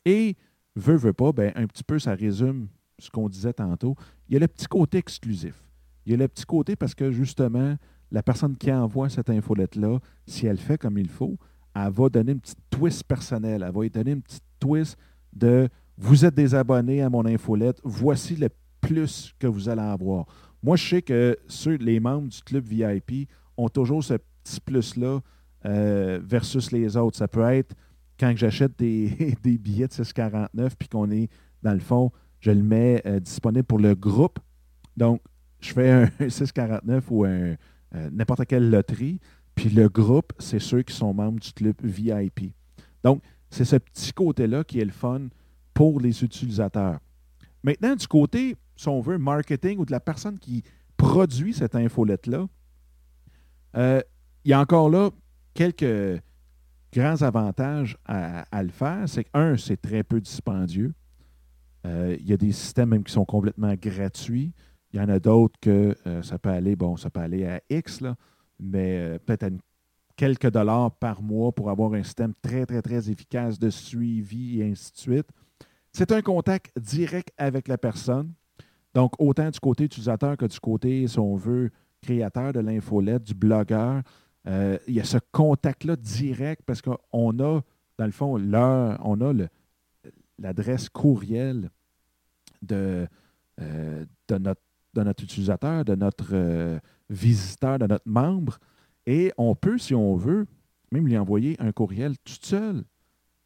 [0.05, 0.37] Et
[0.77, 3.95] veut, veut pas, ben, un petit peu, ça résume ce qu'on disait tantôt.
[4.27, 5.55] Il y a le petit côté exclusif.
[6.05, 7.75] Il y a le petit côté parce que justement,
[8.11, 11.37] la personne qui envoie cette infolette-là, si elle fait comme il faut,
[11.75, 13.63] elle va donner une petite twist personnelle.
[13.65, 14.97] Elle va lui donner une petite twist
[15.33, 18.49] de vous êtes des abonnés à mon infolette, voici le
[18.81, 20.25] plus que vous allez avoir.
[20.61, 25.19] Moi, je sais que ceux, les membres du club VIP ont toujours ce petit plus-là
[25.65, 27.17] euh, versus les autres.
[27.17, 27.75] Ça peut être
[28.19, 31.29] quand j'achète des, billets de 6,49 puis qu'on est,
[31.63, 34.39] dans le fond, je le mets euh, disponible pour le groupe.
[34.95, 35.21] Donc,
[35.59, 37.55] je fais un 6,49 ou euh,
[38.11, 39.19] n'importe quelle loterie.
[39.55, 42.53] Puis le groupe, c'est ceux qui sont membres du club VIP.
[43.03, 45.27] Donc, c'est ce petit côté-là qui est le fun
[45.73, 46.99] pour les utilisateurs.
[47.63, 50.63] Maintenant, du côté, si on veut, marketing ou de la personne qui
[50.95, 52.47] produit cette infolette-là,
[53.75, 54.01] euh,
[54.43, 55.09] il y a encore là
[55.53, 56.21] quelques
[56.93, 60.93] grands avantages à, le faire, c'est que, un, c'est très peu dispendieux.
[61.87, 64.51] Euh, il y a des systèmes même qui sont complètement gratuits.
[64.93, 67.61] Il y en a d'autres que euh, ça peut aller, bon, ça peut aller à
[67.69, 68.15] X, là,
[68.59, 69.49] mais euh, peut-être à
[70.15, 74.71] quelques dollars par mois pour avoir un système très, très, très efficace de suivi et
[74.71, 75.27] ainsi de suite.
[75.93, 78.33] C'est un contact direct avec la personne.
[78.93, 81.69] Donc, autant du côté utilisateur que du côté, si on veut,
[82.01, 84.01] créateur de l'infolette, du blogueur.
[84.45, 87.61] Il y a ce contact-là direct parce qu'on a,
[87.97, 89.33] dans le fond, l'heure, on a
[90.39, 91.69] l'adresse courriel
[92.61, 93.07] de,
[93.61, 94.37] euh, de,
[94.95, 98.59] notre, utilisateur, de notre euh, visiteur, de notre membre.
[99.05, 100.45] Et on peut, si on veut,
[100.91, 102.83] même lui envoyer un courriel tout seul.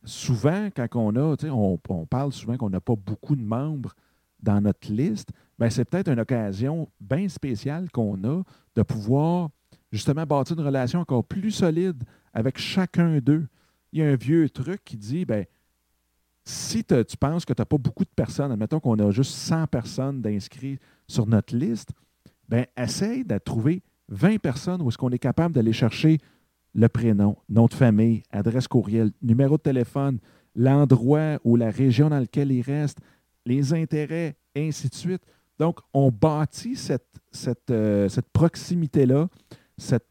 [0.03, 3.95] Souvent, quand on a, on, on parle souvent qu'on n'a pas beaucoup de membres
[4.41, 8.41] dans notre liste, ben c'est peut-être une occasion bien spéciale qu'on a
[8.75, 9.49] de pouvoir
[9.91, 13.47] justement bâtir une relation encore plus solide avec chacun d'eux.
[13.93, 15.45] Il y a un vieux truc qui dit, ben,
[16.43, 19.67] si tu penses que tu n'as pas beaucoup de personnes, admettons qu'on a juste 100
[19.67, 21.91] personnes d'inscrits sur notre liste,
[22.49, 26.17] ben, essaye de trouver 20 personnes où est-ce qu'on est capable d'aller chercher
[26.73, 30.19] le prénom, nom de famille, adresse courriel, numéro de téléphone,
[30.55, 32.99] l'endroit ou la région dans laquelle il reste,
[33.45, 35.21] les intérêts, ainsi de suite.
[35.59, 39.27] Donc, on bâtit cette, euh, proximité-là,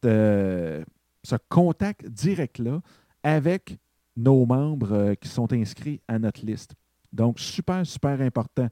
[0.05, 0.85] euh,
[1.23, 2.81] ce contact direct-là
[3.23, 3.79] avec
[4.16, 6.75] nos membres euh, qui sont inscrits à notre liste.
[7.12, 8.68] Donc, super, super important.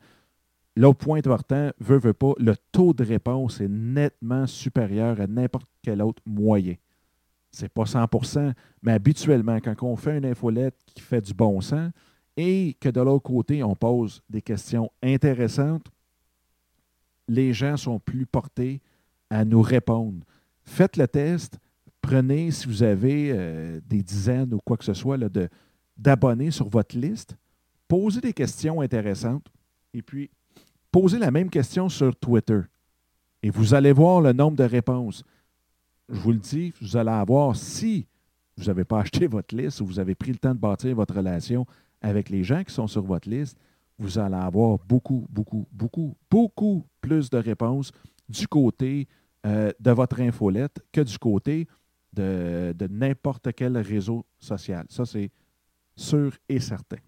[0.77, 5.67] L'autre point important, veut, veut pas, le taux de réponse est nettement supérieur à n'importe
[5.83, 6.75] quel autre moyen.
[7.51, 11.61] Ce n'est pas 100% mais habituellement, quand on fait une infolette qui fait du bon
[11.61, 11.91] sens
[12.37, 15.87] et que de l'autre côté, on pose des questions intéressantes,
[17.27, 18.81] les gens sont plus portés
[19.31, 20.25] à nous répondre.
[20.65, 21.59] Faites le test,
[22.01, 25.19] prenez, si vous avez euh, des dizaines ou quoi que ce soit
[25.97, 27.37] d'abonnés sur votre liste,
[27.87, 29.47] posez des questions intéressantes
[29.95, 30.31] et puis
[30.91, 32.61] posez la même question sur Twitter.
[33.43, 35.25] Et vous allez voir le nombre de réponses.
[36.09, 38.07] Je vous le dis, vous allez avoir, si
[38.57, 41.15] vous n'avez pas acheté votre liste ou vous avez pris le temps de bâtir votre
[41.15, 41.67] relation
[42.01, 43.59] avec les gens qui sont sur votre liste,
[43.99, 47.91] vous allez avoir beaucoup, beaucoup, beaucoup, beaucoup plus de réponses
[48.29, 49.09] du côté
[49.47, 51.67] euh, de votre infolette que du côté
[52.13, 54.87] de, n'importe quel réseau social.
[54.89, 55.31] Ça, c'est
[55.97, 56.99] sûr et certain.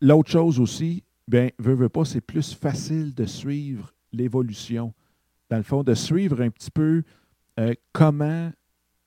[0.00, 4.92] L'autre chose aussi, bien, veut, veut pas, c'est plus facile de suivre l'évolution.
[5.48, 7.02] Dans le fond, de suivre un petit peu
[7.58, 8.50] euh, comment,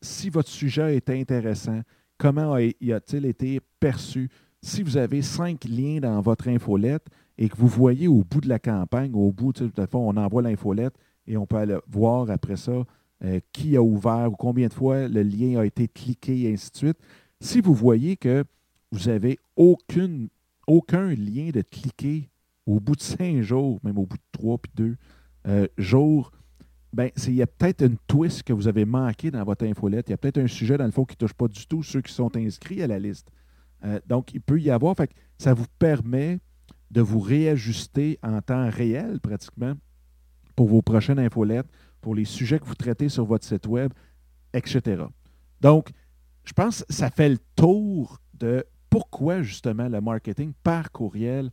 [0.02, 1.82] si votre sujet est intéressant,
[2.18, 4.30] comment a-t-il été perçu,
[4.62, 7.06] si vous avez cinq liens dans votre infolette
[7.38, 10.42] et que vous voyez au bout de la campagne, au bout, de fond, on envoie
[10.42, 10.96] l'infolette
[11.28, 12.84] et on peut aller voir après ça
[13.24, 16.72] euh, qui a ouvert ou combien de fois le lien a été cliqué et ainsi
[16.72, 16.98] de suite.
[17.40, 18.44] Si vous voyez que
[18.92, 22.30] vous n'avez aucun lien de cliquer
[22.66, 24.96] au bout de cinq jours, même au bout de trois puis deux
[25.48, 26.32] euh, jours,
[26.94, 30.08] ben, il y a peut-être une twist que vous avez manqué dans votre infolette.
[30.10, 31.84] Il y a peut-être un sujet, dans le fond, qui ne touche pas du tout
[31.84, 33.30] ceux qui sont inscrits à la liste.
[33.84, 34.96] Euh, donc, il peut y avoir.
[34.96, 36.40] Fait ça vous permet
[36.90, 39.74] de vous réajuster en temps réel, pratiquement,
[40.58, 41.68] pour vos prochaines infolettes,
[42.02, 43.94] pour les sujets que vous traitez sur votre site web,
[44.54, 45.04] etc.
[45.62, 45.92] Donc,
[46.44, 51.52] je pense que ça fait le tour de pourquoi, justement, le marketing par courriel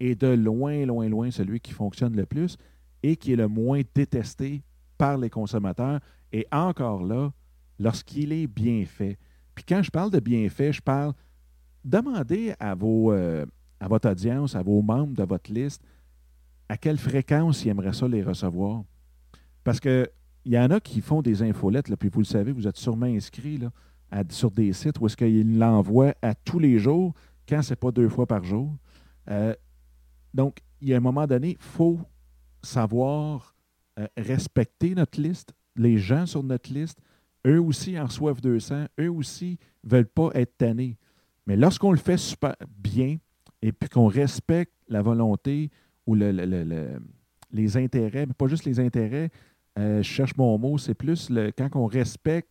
[0.00, 2.56] est de loin, loin, loin celui qui fonctionne le plus
[3.02, 4.62] et qui est le moins détesté
[4.96, 6.00] par les consommateurs.
[6.32, 7.30] Et encore là,
[7.78, 9.18] lorsqu'il est bien fait.
[9.54, 11.12] Puis quand je parle de bien fait, je parle
[11.84, 13.44] demandez à, euh,
[13.78, 15.82] à votre audience, à vos membres de votre liste,
[16.68, 18.84] à quelle fréquence ils aimeraient ça les recevoir?
[19.64, 20.08] Parce qu'il
[20.44, 23.06] y en a qui font des infolettes, là, puis vous le savez, vous êtes sûrement
[23.06, 23.70] inscrit là,
[24.30, 27.14] sur des sites où est-ce qu'ils l'envoient à tous les jours,
[27.48, 28.74] quand ce n'est pas deux fois par jour.
[29.30, 29.54] Euh,
[30.34, 32.00] donc, il y a un moment donné, il faut
[32.62, 33.54] savoir
[33.98, 36.98] euh, respecter notre liste, les gens sur notre liste.
[37.46, 40.96] Eux aussi en reçoivent 200, eux aussi ne veulent pas être tannés.
[41.46, 42.20] Mais lorsqu'on le fait
[42.68, 43.16] bien
[43.62, 45.70] et puis qu'on respecte la volonté
[46.08, 46.14] ou
[47.52, 49.30] les intérêts, mais pas juste les intérêts,
[49.78, 52.48] euh, je cherche mon mot, c'est plus le, quand on respecte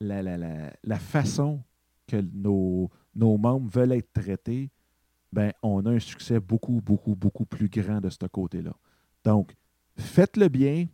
[0.00, 1.62] la, la, façon
[2.06, 4.70] que nos, nos, membres veulent être traités,
[5.30, 8.74] ben, on a un succès beaucoup, beaucoup, beaucoup plus grand de ce côté-là.
[9.24, 9.54] Donc,
[9.98, 10.86] faites-le bien.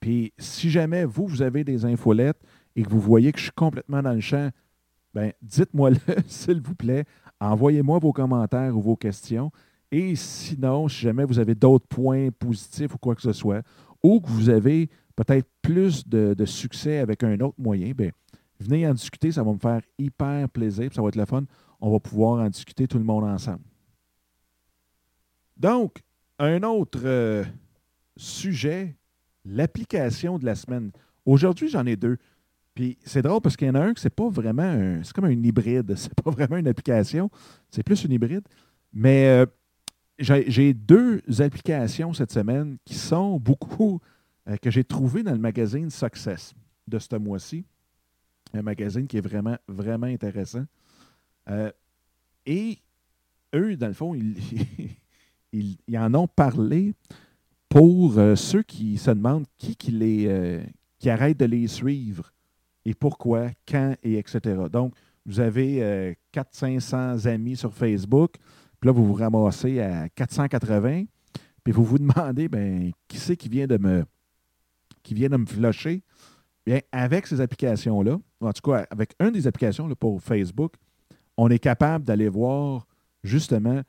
[0.00, 2.40] Puis, si jamais vous, vous avez des infolettes
[2.74, 4.50] et que vous voyez que je suis complètement dans le champ,
[5.12, 7.04] ben, dites-moi-le, s'il vous plaît.
[7.38, 9.52] Envoyez-moi vos commentaires ou vos questions.
[9.96, 13.62] Et sinon, si jamais vous avez d'autres points positifs ou quoi que ce soit,
[14.02, 18.10] ou que vous avez peut-être plus de, succès avec un autre moyen, bien,
[18.58, 19.30] venez en discuter.
[19.30, 20.92] Ça va me faire hyper plaisir.
[20.92, 21.44] Ça va être le fun.
[21.80, 23.62] On va pouvoir en discuter tout le monde ensemble.
[25.56, 26.00] Donc,
[26.40, 27.44] un autre euh,
[28.16, 28.96] sujet,
[29.44, 30.90] l'application de la semaine.
[31.24, 32.18] Aujourd'hui, j'en ai deux.
[32.74, 35.04] Puis c'est drôle parce qu'il y en a un que c'est pas vraiment un.
[35.04, 35.94] C'est comme un hybride.
[35.96, 37.30] C'est pas vraiment une application.
[37.70, 38.42] C'est plus une hybride.
[38.92, 39.46] Mais euh,
[40.18, 44.00] j'ai deux applications cette semaine qui sont beaucoup.
[44.48, 46.54] Euh, que j'ai trouvées dans le magazine Success
[46.86, 47.64] de ce mois-ci.
[48.52, 50.64] Un magazine qui est vraiment, vraiment intéressant.
[51.48, 51.72] Euh,
[52.44, 52.78] et
[53.54, 56.92] eux, dans le fond, ils, en ont parlé
[57.70, 60.62] pour ceux qui se demandent qui, qui, les,
[60.98, 62.34] qui arrête de les suivre
[62.84, 64.40] et pourquoi, quand et etc.
[64.70, 64.94] Donc,
[65.26, 66.94] vous avez 400-500
[67.26, 68.34] euh, amis sur Facebook,
[68.84, 71.04] puis là, vous vous ramassez à 480,
[71.64, 74.04] puis vous vous demandez, ben, qui c'est qui vient de me
[75.02, 76.02] qui vient de me flusher?
[76.66, 80.74] Bien, avec ces applications-là, en tout cas, avec une des applications là, pour Facebook,
[81.38, 82.86] on est capable d'aller voir
[83.22, 83.80] justement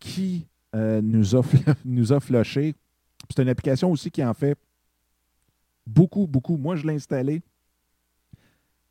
[0.00, 1.42] qui euh, nous, a,
[1.84, 2.74] nous a flushé
[3.28, 4.58] C'est une application aussi qui en fait
[5.86, 6.56] beaucoup, beaucoup.
[6.56, 7.40] Moi, je l'ai installée.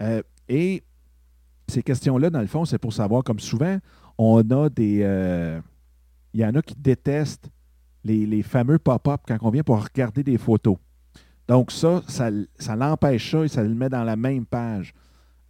[0.00, 0.82] Euh, et
[1.68, 3.78] ces questions-là, dans le fond, c'est pour savoir, comme souvent,
[4.18, 5.00] on a des.
[5.02, 5.60] Euh,
[6.36, 7.50] il y en a qui détestent
[8.04, 10.76] les, fameux pop-up quand on vient pour regarder des photos.
[11.48, 14.92] Donc, ça, ça, l'empêche ça et ça le met dans la même page.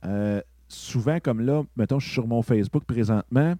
[0.05, 3.55] Euh, souvent, comme là, mettons, je suis sur mon Facebook présentement,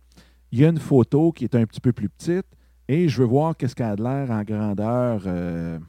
[0.53, 2.47] il y a une photo qui est un petit peu plus petite
[2.87, 5.81] et je veux voir qu'est-ce qu'elle a de l'air en grandeur, euh,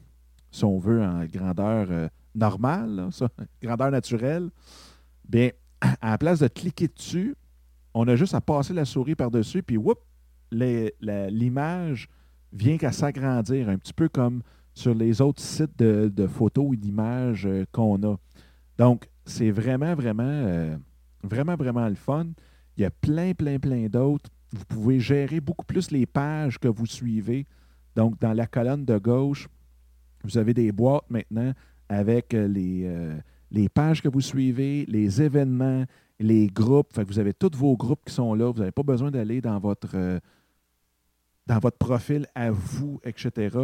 [0.50, 3.10] si on veut, en grandeur euh, normale,
[3.62, 4.50] grandeur naturelle.
[5.30, 5.52] Bien,
[6.02, 7.36] à la place de cliquer dessus,
[7.94, 10.00] on a juste à passer la souris par-dessus, puis whoop,
[10.52, 12.08] l'image
[12.54, 14.42] vient qu'à s'agrandir, un petit peu comme
[14.74, 18.16] sur les autres sites de, photos et d'images euh, qu'on a.
[18.78, 20.78] Donc, c'est vraiment, vraiment
[21.24, 22.28] Vraiment, vraiment le fun.
[22.78, 24.30] Il y a plein, plein, plein d'autres.
[24.52, 27.46] Vous pouvez gérer beaucoup plus les pages que vous suivez.
[27.96, 29.48] Donc, dans la colonne de gauche,
[30.24, 31.52] vous avez des boîtes maintenant
[31.90, 35.86] avec euh, les, euh, pages que vous suivez, les événements,
[36.20, 36.94] les groupes.
[36.94, 38.52] Fait vous avez tous vos groupes qui sont là.
[38.52, 40.20] Vous n'avez pas besoin d'aller dans votre euh,
[41.48, 43.58] dans votre profil à vous, etc.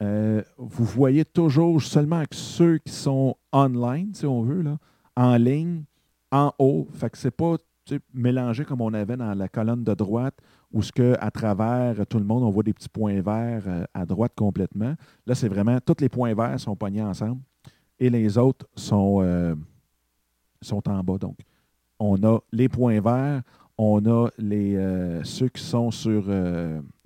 [0.00, 4.78] vous voyez toujours seulement que ceux qui sont online, si on veut, là,
[5.16, 5.82] en ligne
[6.30, 6.88] en haut.
[6.94, 7.56] Fait que c'est pas
[8.12, 10.34] mélangé comme on avait dans la colonne de droite,
[10.72, 13.84] où ce que à travers tout le monde, on voit des petits points verts euh,
[13.94, 14.94] à droite complètement.
[15.26, 17.40] Là, c'est vraiment tous les points verts sont pognés ensemble
[17.98, 19.54] et les autres sont, euh,
[20.60, 21.18] sont en bas.
[21.18, 21.38] Donc,
[21.98, 23.42] on a les points verts,
[23.78, 26.24] on a les, euh, ceux qui sont sur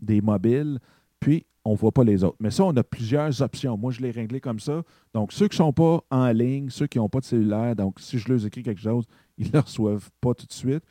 [0.00, 0.78] des mobiles,
[1.20, 2.37] puis on ne voit pas les autres.
[2.40, 3.76] Mais ça, on a plusieurs options.
[3.76, 4.82] Moi, je l'ai réglé comme ça.
[5.14, 8.00] Donc, ceux qui ne sont pas en ligne, ceux qui n'ont pas de cellulaire, donc
[8.00, 9.04] si je leur écris quelque chose,
[9.38, 10.82] ils ne le reçoivent pas tout de suite,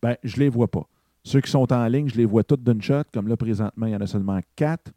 [0.00, 0.86] ben je ne les vois pas.
[1.24, 3.04] Ceux qui sont en ligne, je les vois toutes d'une shot.
[3.12, 4.92] Comme là, présentement, il y en a seulement quatre.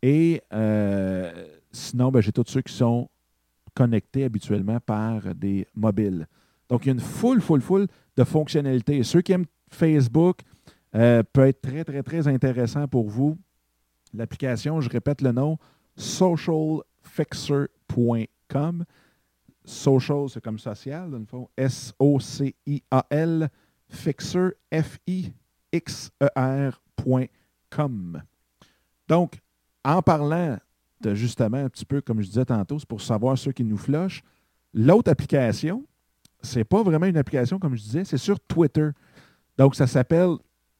[0.00, 3.08] Et euh, sinon, ben, j'ai tous ceux qui sont
[3.74, 6.26] connectés habituellement par des mobiles.
[6.68, 7.86] Donc, il y a une foule, foule, foule
[8.16, 9.02] de fonctionnalités.
[9.02, 10.40] Ceux qui aiment Facebook
[10.94, 13.38] euh, peut être très, très, très intéressant pour vous
[14.14, 15.58] L'application, je répète le nom,
[15.96, 18.84] socialfixer.com.
[19.64, 21.48] Social, c'est comme social, dans le fond.
[21.56, 23.48] S-O-C-I-A-L,
[23.88, 25.32] fixer, F-I-X-E-R.com.
[29.08, 29.40] Donc,
[29.84, 30.58] en parlant
[31.00, 33.78] de justement un petit peu, comme je disais tantôt, c'est pour savoir ceux qui nous
[33.78, 34.22] flochent.
[34.74, 35.84] L'autre application,
[36.42, 38.90] c'est pas vraiment une application, comme je disais, c'est sur Twitter.
[39.56, 40.36] Donc, ça s'appelle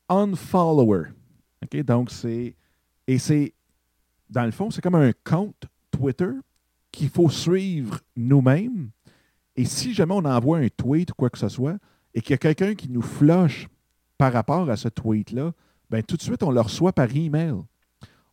[0.09, 1.05] Unfollower.
[1.63, 1.83] OK?
[1.83, 2.55] Donc, c'est
[3.07, 3.55] et c'est,
[4.31, 6.31] dans le fond, c'est comme un compte Twitter
[6.91, 8.91] qu'il faut suivre nous-mêmes.
[9.57, 11.77] Et si jamais on envoie un tweet ou quoi que ce soit,
[12.15, 13.69] et qu'il y a quelqu'un qui nous flush
[14.19, 15.53] par rapport à ce tweet-là,
[15.91, 17.55] bien, tout de suite, on le reçoit par email.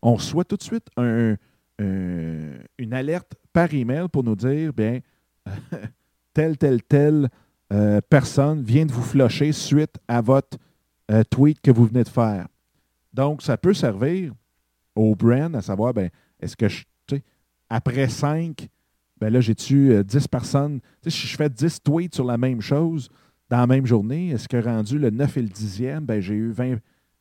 [0.02, 1.36] On reçoit tout de suite un,
[1.78, 5.00] une alerte par email pour nous dire, bien,
[6.34, 7.30] telle, telle, telle
[7.72, 10.58] euh, personne vient de vous flusher suite à votre
[11.12, 12.48] euh, tweet que vous venez de faire.
[13.13, 14.34] Donc, ça peut servir
[14.96, 16.10] au brand, à savoir, ben,
[16.40, 16.67] est-ce que
[17.69, 18.67] après 5,
[19.19, 23.10] ben là, j'ai-tu 10 euh, personnes, si je fais 10 tweets sur la même chose
[23.50, 26.52] dans la même journée, est-ce que rendu le 9 et le 10e, ben, j'ai eu
[26.52, 26.77] 20,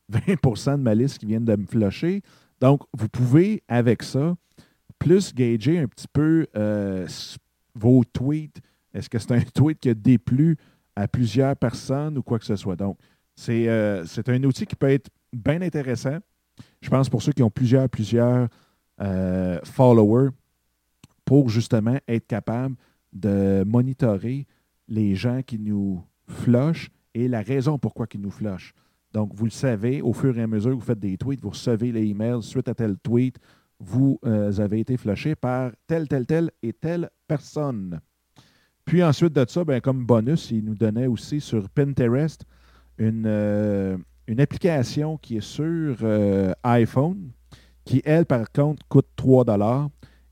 [0.09, 2.23] 20 de ma liste qui viennent de me flusher?
[2.61, 4.35] Donc, vous pouvez, avec ça,
[4.99, 7.07] plus gager un petit peu euh,
[7.75, 8.61] vos tweets.
[8.95, 10.57] Est-ce que c'est un tweet qui a déplu
[10.97, 12.77] à plusieurs personnes ou quoi que ce soit?
[12.77, 12.99] Donc,
[13.35, 16.19] c'est euh, un outil qui peut être bien intéressant.
[16.81, 18.49] Je pense pour ceux qui ont plusieurs, plusieurs
[19.01, 20.31] euh, followers,
[21.25, 22.75] pour justement être capable
[23.13, 24.47] de monitorer
[24.89, 28.75] les gens qui nous flushent et la raison pourquoi ils nous flushent.
[29.13, 31.51] Donc, vous le savez, au fur et à mesure que vous faites des tweets, vous
[31.51, 33.39] recevez les emails suite à tel tweet.
[33.79, 38.01] vous avez été flushé par telle, telle, telle et telle personne.
[38.89, 42.45] Puis ensuite de ça, ben, comme bonus, il nous donnait aussi sur Pinterest
[42.97, 43.27] une,
[44.27, 45.97] une application qui est sur
[46.65, 47.31] iPhone,
[47.85, 49.45] qui, elle, par contre, coûte 3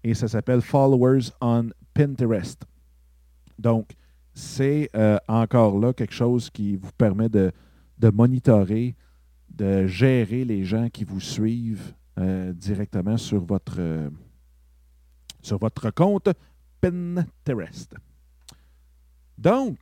[0.05, 2.65] et ça s'appelle Followers on Pinterest.
[3.59, 3.91] Donc,
[4.35, 7.53] c'est euh, encore là quelque chose qui vous permet de,
[8.13, 8.95] monitorer,
[9.49, 14.11] de gérer les gens qui vous suivent euh, directement sur votre, euh,
[15.43, 16.29] sur votre compte
[16.81, 17.95] Pinterest.
[19.39, 19.79] Donc,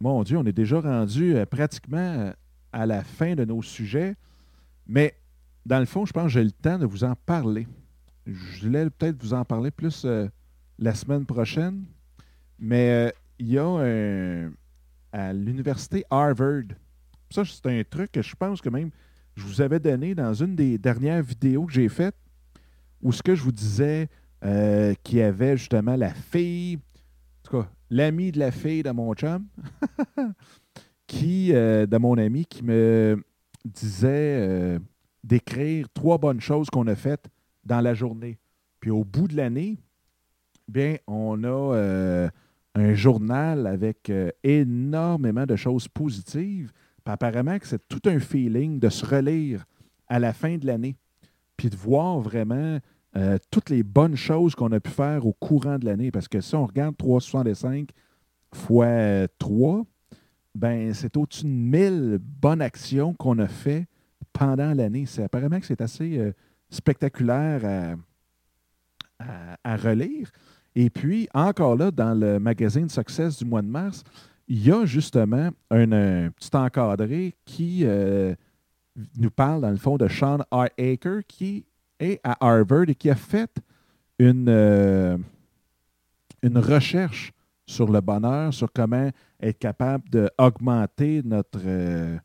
[0.00, 2.32] mon Dieu, on est déjà rendu pratiquement
[2.72, 4.14] à la fin de nos sujets,
[4.86, 5.14] mais
[5.64, 7.66] dans le fond, je pense que j'ai le temps de vous en parler.
[8.26, 10.06] Je voulais peut-être vous en parler plus
[10.78, 11.84] la semaine prochaine,
[12.58, 14.48] mais il y a
[15.12, 16.64] à l'université Harvard.
[17.30, 18.90] Ça, c'est un truc que je pense que même
[19.36, 22.16] je vous avais donné dans une des dernières vidéos que j'ai faites,
[23.02, 24.08] où ce que je vous disais
[24.44, 28.90] euh, qu'il y avait justement la fille, en tout cas, l'ami de la fille de
[28.90, 29.46] mon chum,
[31.06, 33.22] qui, euh, de mon ami, qui me
[33.64, 34.78] disait euh,
[35.24, 37.28] d'écrire trois bonnes choses qu'on a faites
[37.64, 38.38] dans la journée.
[38.80, 39.78] Puis au bout de l'année,
[40.68, 42.28] bien, on a
[42.76, 46.72] un journal avec euh, énormément de choses positives.
[47.04, 49.64] Apparemment que c'est tout un feeling de se relire
[50.08, 50.96] à la fin de l'année,
[51.56, 52.78] puis de voir vraiment
[53.16, 56.10] euh, toutes les bonnes choses qu'on a pu faire au courant de l'année.
[56.10, 57.90] Parce que si on regarde 365
[58.52, 59.84] fois 3,
[60.54, 63.86] ben c'est au-dessus de 1000 bonnes actions qu'on a fait
[64.32, 65.06] pendant l'année.
[65.06, 66.32] C'est apparemment que c'est assez euh,
[66.70, 67.96] spectaculaire
[69.64, 70.30] à relire.
[70.74, 74.04] Et puis, encore là, dans le magazine Success du mois de mars,
[74.46, 78.34] il y a justement un, petit encadré qui euh,
[79.16, 80.68] nous parle, dans le fond, de Sean R.
[80.78, 81.64] Aker, qui
[81.98, 83.50] est à Harvard et qui a fait
[84.18, 85.16] une, euh,
[86.42, 87.32] une recherche
[87.66, 92.16] sur le bonheur, sur comment être capable d'augmenter notre, euh,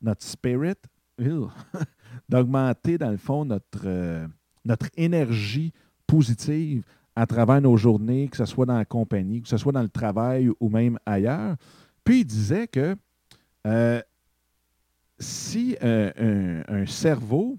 [0.00, 0.74] notre spirit,
[2.28, 4.26] d'augmenter, dans le fond, notre,
[4.64, 5.72] notre énergie
[6.06, 6.82] positive
[7.14, 9.88] à travers nos journées, que ce soit dans la compagnie, que ce soit dans le
[9.88, 11.56] travail ou même ailleurs.
[12.04, 12.96] Puis il disait que
[13.66, 14.00] euh,
[15.18, 17.58] si euh, un, cerveau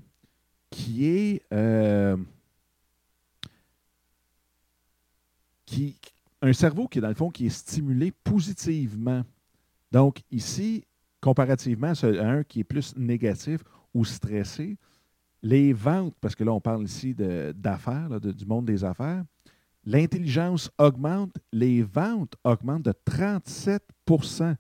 [0.74, 2.18] qui est euh,
[5.66, 5.98] qui,
[6.42, 9.24] un cerveau qui dans le fond qui est stimulé positivement.
[9.92, 10.84] Donc ici,
[11.22, 13.62] comparativement à un qui est plus négatif
[13.94, 14.78] ou stressé,
[15.44, 19.24] les ventes, parce que là on parle ici d'affaires, du monde des affaires,
[19.86, 24.56] L'intelligence augmente, les ventes augmentent de 37%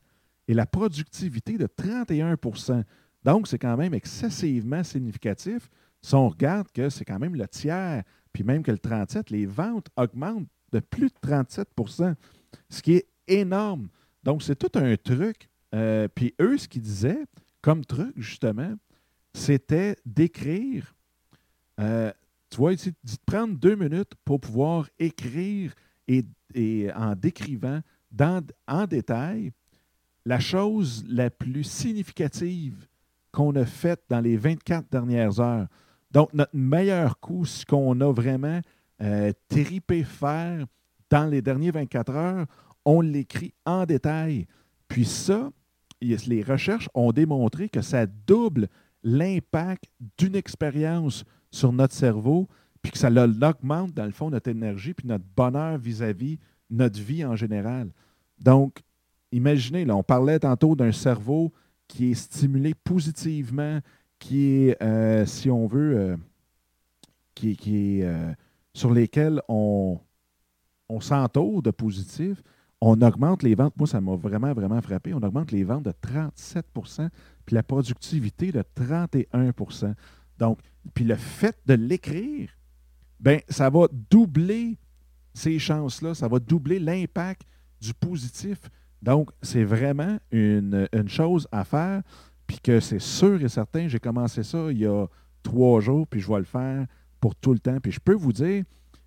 [0.49, 2.84] et la productivité de 31%
[3.24, 5.70] Donc, c'est quand même excessivement significatif.
[6.03, 9.45] Si on regarde que c'est quand même le tiers, puis même que le 37, les
[9.45, 12.15] ventes augmentent de plus de 37%
[12.69, 13.89] ce qui est énorme.
[14.23, 15.49] Donc, c'est tout un truc.
[15.73, 17.23] Euh, puis eux, ce qu'ils disaient
[17.61, 18.73] comme truc, justement,
[19.33, 20.93] c'était d'écrire
[21.79, 22.11] euh,
[22.53, 25.73] tu vois, ici, de prendre deux minutes pour pouvoir écrire
[26.07, 26.23] et,
[26.95, 27.79] en décrivant
[28.67, 29.51] en détail
[30.23, 32.87] la chose la plus significative
[33.31, 35.67] qu'on a faite dans les 24 dernières heures.
[36.14, 38.61] Donc, notre meilleur coup, ce qu'on a vraiment
[39.01, 40.66] euh, tripé faire
[41.09, 42.45] dans les dernières 24 heures,
[42.86, 44.45] on l'écrit en détail.
[44.88, 45.49] Puis ça,
[46.01, 48.68] les recherches ont démontré que ça double
[49.03, 49.86] l'impact
[50.18, 52.47] d'une expérience sur notre cerveau,
[52.82, 56.39] puis que ça l'augmente, dans le fond, notre énergie, puis notre bonheur vis-à-vis
[56.70, 57.89] notre vie en général.
[58.39, 58.80] Donc,
[59.32, 61.51] imaginez, là, on parlait tantôt d'un cerveau
[61.88, 63.80] qui est stimulé positivement,
[64.24, 66.17] qui euh, si on veut, euh,
[67.43, 68.34] euh,
[68.74, 69.99] sur lesquels on,
[70.88, 72.41] on s'entoure de positif,
[72.80, 73.76] on augmente les ventes.
[73.76, 75.13] Moi, ça m'a vraiment, vraiment frappé.
[75.13, 77.09] On augmente les ventes de 37%
[77.45, 79.93] puis la productivité de 31%
[80.39, 80.59] Donc,
[80.93, 82.49] puis le fait de l'écrire,
[83.19, 84.78] ben ça va doubler
[85.34, 87.41] ces chances-là, ça va doubler l'impact
[87.82, 88.69] du positif.
[89.01, 92.03] Donc, c'est vraiment une, chose à faire,
[92.53, 95.07] puis que c'est sûr et certain, j'ai commencé ça il y a
[95.41, 96.85] trois jours, puis je vais le faire
[97.19, 97.79] pour tout le temps.
[97.81, 98.63] Puis je peux vous dire,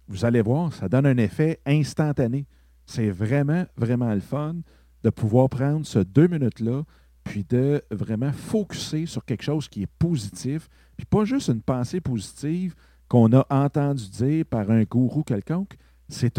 [0.08, 2.44] vous allez voir, ça donne un effet instantané.
[2.86, 4.56] C'est vraiment, vraiment le fun
[5.04, 6.82] de pouvoir prendre ce deux minutes-là,
[7.22, 12.00] puis de vraiment focuser sur quelque chose qui est positif, puis pas juste une pensée
[12.00, 12.74] positive
[13.06, 15.76] qu'on a entendu dire par un gourou quelconque.
[16.08, 16.34] C'est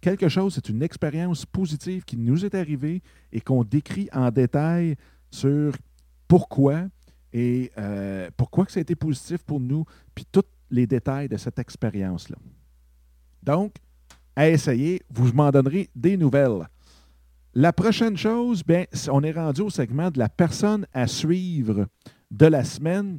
[0.00, 4.96] quelque chose, c'est une expérience positive qui nous est arrivée et qu'on décrit en détail
[5.30, 5.74] sur
[6.30, 6.84] pourquoi
[7.32, 11.36] et euh, pourquoi que ça a été positif pour nous, puis tout les détails de
[11.36, 12.36] cette expérience-là.
[13.42, 13.74] Donc,
[14.36, 16.68] à essayer, vous m'en donnerez des nouvelles.
[17.52, 21.86] La prochaine chose, bien, on est rendu au segment de la personne à suivre
[22.30, 23.18] de la semaine.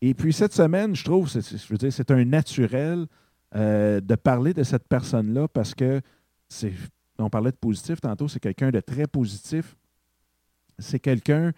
[0.00, 3.06] Et puis cette semaine, je trouve, je veux dire, c'est un naturel
[3.56, 6.00] euh, de parler de cette personne-là parce que
[6.48, 6.72] c'est,
[7.18, 9.76] on parlait de positif tantôt, c'est quelqu'un de très positif.
[10.78, 11.52] C'est quelqu'un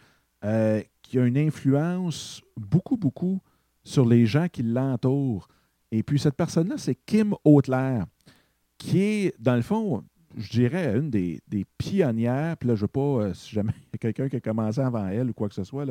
[0.44, 3.40] euh, qui a une influence beaucoup, beaucoup
[3.84, 5.48] sur les gens qui l'entourent.
[5.92, 8.00] Et puis cette personne-là, c'est Kim Hautler,
[8.78, 10.02] qui est, dans le fond,
[10.36, 11.40] je dirais, une des,
[11.78, 12.56] pionnières.
[12.56, 14.40] Puis là, je ne veux pas, euh, si jamais il y a quelqu'un qui a
[14.40, 15.86] commencé avant elle ou quoi que ce soit,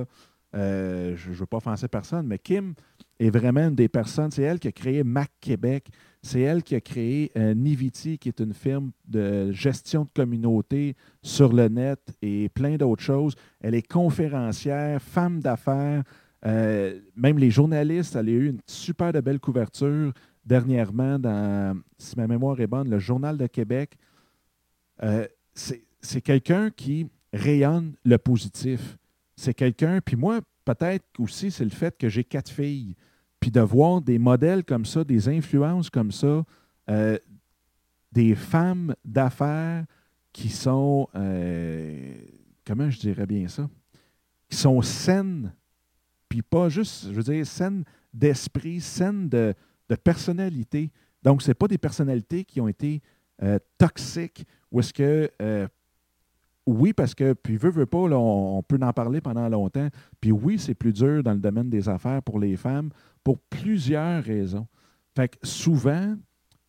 [0.55, 2.73] euh, je ne veux pas offenser personne, mais Kim
[3.19, 4.31] est vraiment une des personnes.
[4.31, 5.87] C'est elle qui a créé Mac Québec.
[6.21, 10.95] C'est elle qui a créé euh, Niviti, qui est une firme de gestion de communauté
[11.21, 13.35] sur le net et plein d'autres choses.
[13.61, 16.03] Elle est conférencière, femme d'affaires.
[16.45, 20.13] Euh, même les journalistes, elle a eu une super de belle couverture
[20.45, 23.97] dernièrement dans, si ma mémoire est bonne, le Journal de Québec.
[25.53, 28.97] c'est quelqu'un qui rayonne le positif
[29.35, 32.95] c'est quelqu'un, puis moi, peut-être aussi, c'est le fait que j'ai quatre filles,
[33.39, 36.43] puis de voir des modèles comme ça, des influences comme ça,
[36.89, 37.17] euh,
[38.11, 39.85] des femmes d'affaires
[40.33, 42.15] qui sont, euh,
[42.65, 43.69] comment je dirais bien ça,
[44.49, 45.53] qui sont saines,
[46.27, 49.53] puis pas juste, je veux dire, saines d'esprit, saines de,
[50.03, 50.91] personnalité.
[51.21, 53.01] Donc, ce pas des personnalités qui ont été
[53.43, 55.29] euh, toxiques ou est-ce que
[56.65, 59.87] oui, parce que, puis veut, veut pas, on, peut en parler pendant longtemps.
[60.19, 62.89] Puis oui, c'est plus dur dans le domaine des affaires pour les femmes
[63.23, 64.67] pour plusieurs raisons.
[65.15, 66.15] Fait que souvent,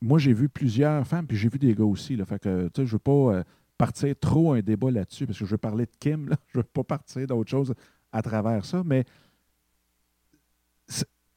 [0.00, 2.16] moi, j'ai vu plusieurs femmes, puis j'ai vu des gars aussi.
[2.16, 3.42] Là, fait que, tu sais, je veux pas euh,
[3.78, 6.64] partir trop un débat là-dessus, parce que je veux parler de Kim, là, je veux
[6.64, 7.74] pas partir d'autre chose
[8.12, 9.04] à travers ça, mais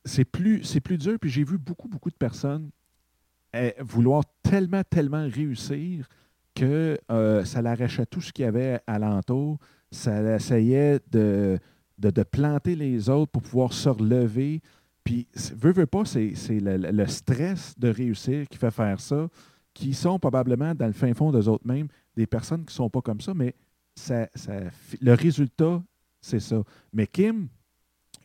[0.05, 1.17] c'est plus, plus dur.
[1.19, 2.69] Puis j'ai vu beaucoup, beaucoup de personnes
[3.53, 6.07] eh, vouloir tellement, tellement réussir
[6.55, 9.57] que euh, ça l'arrachait tout ce qu'il y avait alentour.
[9.91, 11.59] Ça essayait de,
[11.97, 14.61] de, planter les autres pour pouvoir se relever.
[15.03, 19.27] Puis, veut, veut pas, c'est le, stress de réussir qui fait faire ça,
[19.73, 22.89] qui sont probablement dans le fin fond d'eux autres mêmes des personnes qui ne sont
[22.89, 23.55] pas comme ça, mais
[23.95, 24.27] ça,
[25.01, 25.81] le résultat,
[26.21, 26.61] c'est ça.
[26.93, 27.47] Mais Kim,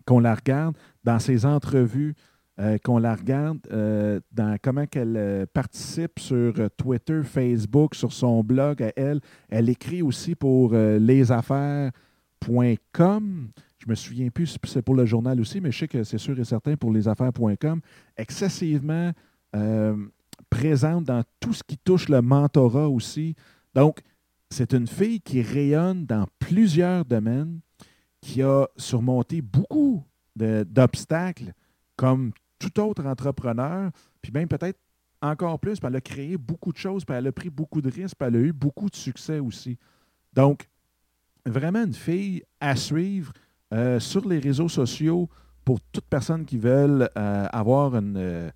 [0.04, 2.14] qu'on la regarde dans ses entrevues,
[2.60, 8.44] euh, qu'on la regarde euh, dans comment qu'elle euh, participe sur Twitter, Facebook, sur son
[8.44, 9.20] blog à elle.
[9.48, 13.48] Elle écrit aussi pour lesaffaires.com.
[13.78, 16.18] Je me souviens plus si c'est pour le journal aussi, mais je sais que c'est
[16.18, 17.80] sûr et certain pour lesaffaires.com.
[18.16, 19.10] Excessivement
[20.48, 23.34] présente dans tout ce qui touche le mentorat aussi.
[23.74, 23.98] Donc,
[24.48, 27.58] c'est une fille qui rayonne dans plusieurs domaines,
[28.20, 30.04] qui a surmonté beaucoup
[30.36, 31.52] d'obstacles,
[31.96, 33.90] comme tout autre entrepreneur,
[34.22, 34.78] puis même peut-être
[35.22, 37.90] encore plus, puis elle a créé beaucoup de choses, puis elle a pris beaucoup de
[37.90, 39.78] risques, puis elle a eu beaucoup de succès aussi.
[40.32, 40.68] Donc,
[41.46, 43.32] vraiment une fille à suivre
[43.72, 45.28] euh, sur les réseaux sociaux
[45.64, 48.50] pour toute personne qui veulent euh, avoir une, euh,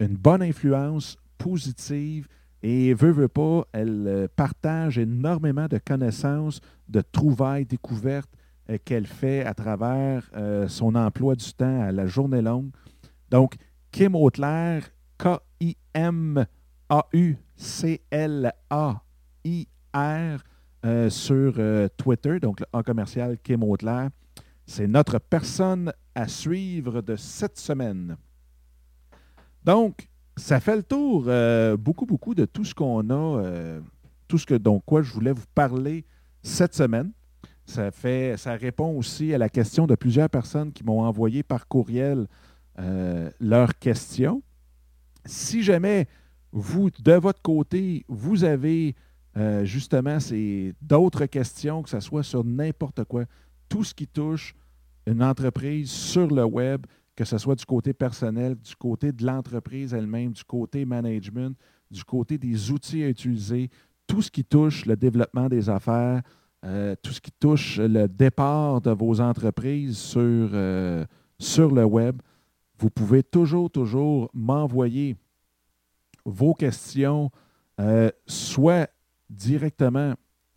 [0.00, 2.26] une, bonne influence positive
[2.62, 8.30] et veut, veut pas, elle partage énormément de connaissances, de trouvailles, découvertes
[8.84, 10.28] qu'elle fait à travers
[10.66, 12.70] son emploi du temps à la journée longue.
[13.30, 13.56] Donc,
[13.90, 14.80] Kim Autler,
[15.18, 16.44] K-I-M-A-U-C-L-A-I-R
[20.86, 24.06] euh, sur euh, Twitter, donc en commercial Kim Autler.
[24.66, 28.16] C'est notre personne à suivre de cette semaine.
[29.64, 33.80] Donc, ça fait le tour euh, beaucoup, beaucoup de tout ce qu'on a,
[34.28, 36.04] tout ce que, donc, quoi je voulais vous parler
[36.42, 37.12] cette semaine.
[37.66, 41.66] Ça, fait, ça répond aussi à la question de plusieurs personnes qui m'ont envoyé par
[41.68, 42.26] courriel
[42.78, 44.40] euh, leurs questions.
[45.24, 46.06] Si jamais
[46.52, 48.94] vous, de votre côté, vous avez
[49.36, 50.18] euh, justement
[50.80, 53.24] d'autres questions, que ce soit sur n'importe quoi,
[53.68, 54.54] tout ce qui touche
[55.06, 59.92] une entreprise sur le web, que ce soit du côté personnel, du côté de l'entreprise
[59.92, 61.56] elle-même, du côté management,
[61.90, 63.70] du côté des outils à utiliser,
[64.06, 66.22] tout ce qui touche le développement des affaires,
[66.64, 70.50] euh, tout ce qui touche le départ de vos entreprises sur,
[71.40, 72.20] sur le web,
[72.78, 75.16] vous pouvez toujours, toujours m'envoyer
[76.24, 77.30] vos questions,
[77.80, 78.88] euh, soit
[79.28, 80.14] directement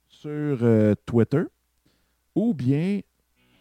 [0.08, 0.30] sur
[0.62, 1.44] euh, Twitter
[2.36, 3.02] ou bien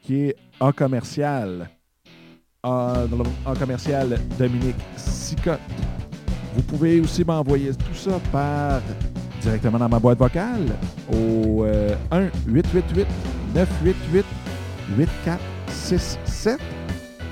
[0.02, 1.70] qui est en commercial,
[2.62, 3.06] en,
[3.58, 5.61] commercial Dominique Sicotte.
[6.54, 8.82] Vous pouvez aussi m'envoyer tout ça par
[9.40, 10.66] directement dans ma boîte vocale
[11.12, 11.64] au
[12.11, 13.06] 1 888
[13.54, 14.26] 988
[14.96, 16.80] 8467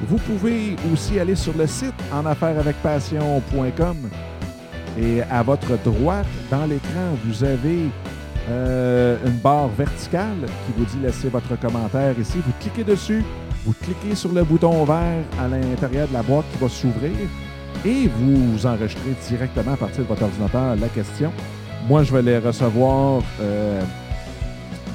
[0.06, 2.22] Vous pouvez aussi aller sur le site en
[2.82, 3.96] passion.com
[5.00, 7.90] et à votre droite, dans l'écran, vous avez
[8.48, 12.38] euh, une barre verticale qui vous dit laisser votre commentaire ici.
[12.44, 13.24] Vous cliquez dessus,
[13.64, 17.12] vous cliquez sur le bouton vert à l'intérieur de la boîte qui va s'ouvrir
[17.84, 21.32] et vous enregistrez directement à partir de votre ordinateur la question.
[21.88, 23.80] Moi, je vais les recevoir euh,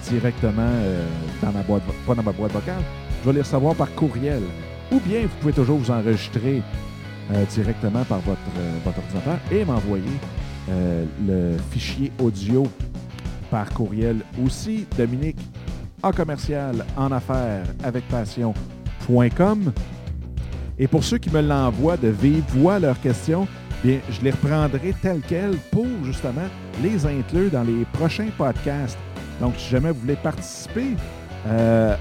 [0.10, 1.06] directement euh,
[1.42, 2.82] dans ma boîte, pas dans ma boîte vocale,
[3.22, 4.42] je vais les recevoir par courriel.
[4.94, 6.62] Ou bien vous pouvez toujours vous enregistrer
[7.50, 8.40] directement par votre,
[8.86, 10.20] votre ordinateur et m'envoyer
[11.28, 12.68] le fichier audio
[13.50, 14.86] par courriel aussi.
[14.98, 15.40] Dominique
[16.04, 19.74] en commercial en affaires avec passion.com.
[20.78, 23.48] Et pour ceux qui me l'envoient de vive voix leurs questions,
[23.84, 26.48] bien, je les reprendrai telles quelles pour justement
[26.82, 28.98] les inclure dans les prochains podcasts.
[29.40, 30.96] Donc, si jamais vous voulez participer
[31.48, 31.96] euh,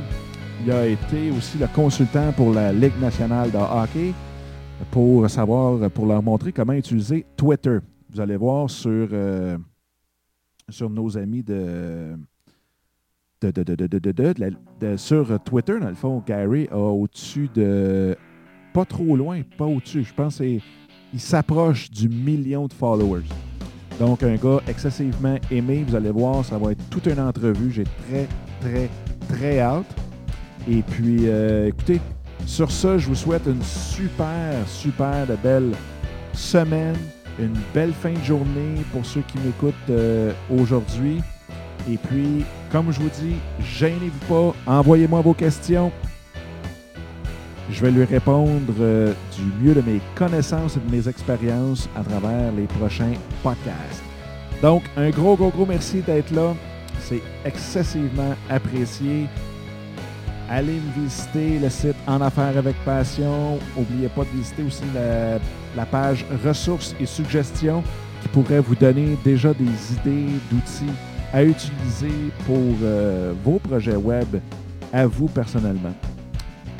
[0.64, 4.12] il a été aussi le consultant pour la Ligue nationale de hockey
[4.90, 7.78] pour savoir, pour leur montrer comment utiliser Twitter.
[8.10, 9.56] Vous allez voir sur, euh,
[10.68, 12.16] sur nos amis de,
[14.96, 18.16] sur Twitter, dans le fond, Gary a au-dessus de.
[18.72, 20.04] Pas trop loin, pas au-dessus.
[20.04, 20.60] Je pense qu'il
[21.16, 23.24] s'approche du million de followers.
[23.98, 25.84] Donc, un gars excessivement aimé.
[25.86, 27.72] Vous allez voir, ça va être toute une entrevue.
[27.72, 28.28] J'ai très,
[28.60, 28.88] très,
[29.28, 29.92] très hâte.
[30.68, 32.00] Et puis, euh, écoutez,
[32.46, 35.72] sur ça, je vous souhaite une super, super belle
[36.32, 36.96] semaine,
[37.38, 41.20] une belle fin de journée pour ceux qui m'écoutent euh, aujourd'hui.
[41.88, 45.90] Et puis, comme je vous dis, gênez-vous pas, envoyez-moi vos questions.
[47.70, 52.02] Je vais lui répondre euh, du mieux de mes connaissances et de mes expériences à
[52.02, 53.12] travers les prochains
[53.42, 54.02] podcasts.
[54.60, 56.54] Donc, un gros, gros, gros merci d'être là.
[56.98, 59.26] C'est excessivement apprécié.
[60.50, 63.58] Allez me visiter le site En Affaires avec Passion.
[63.76, 64.82] N'oubliez pas de visiter aussi
[65.76, 67.84] la, page ressources et suggestions
[68.20, 70.92] qui pourrait vous donner déjà des idées d'outils
[71.32, 74.36] à utiliser pour euh, vos projets web
[74.92, 75.94] à vous personnellement.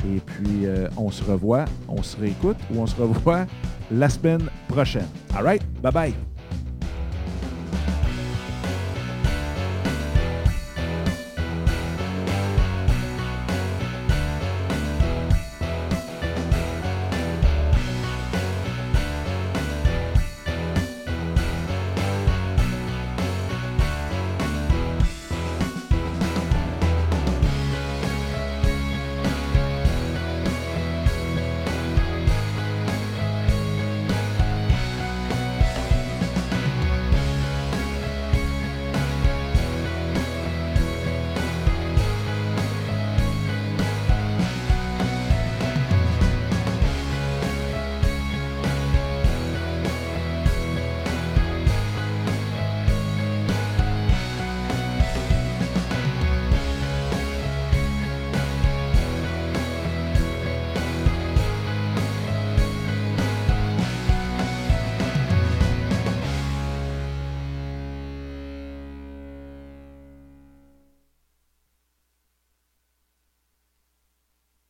[0.05, 3.45] Et puis, euh, on se revoit, on se réécoute ou on se revoit
[3.91, 5.07] la semaine prochaine.
[5.35, 5.63] All right?
[5.81, 6.30] Bye bye!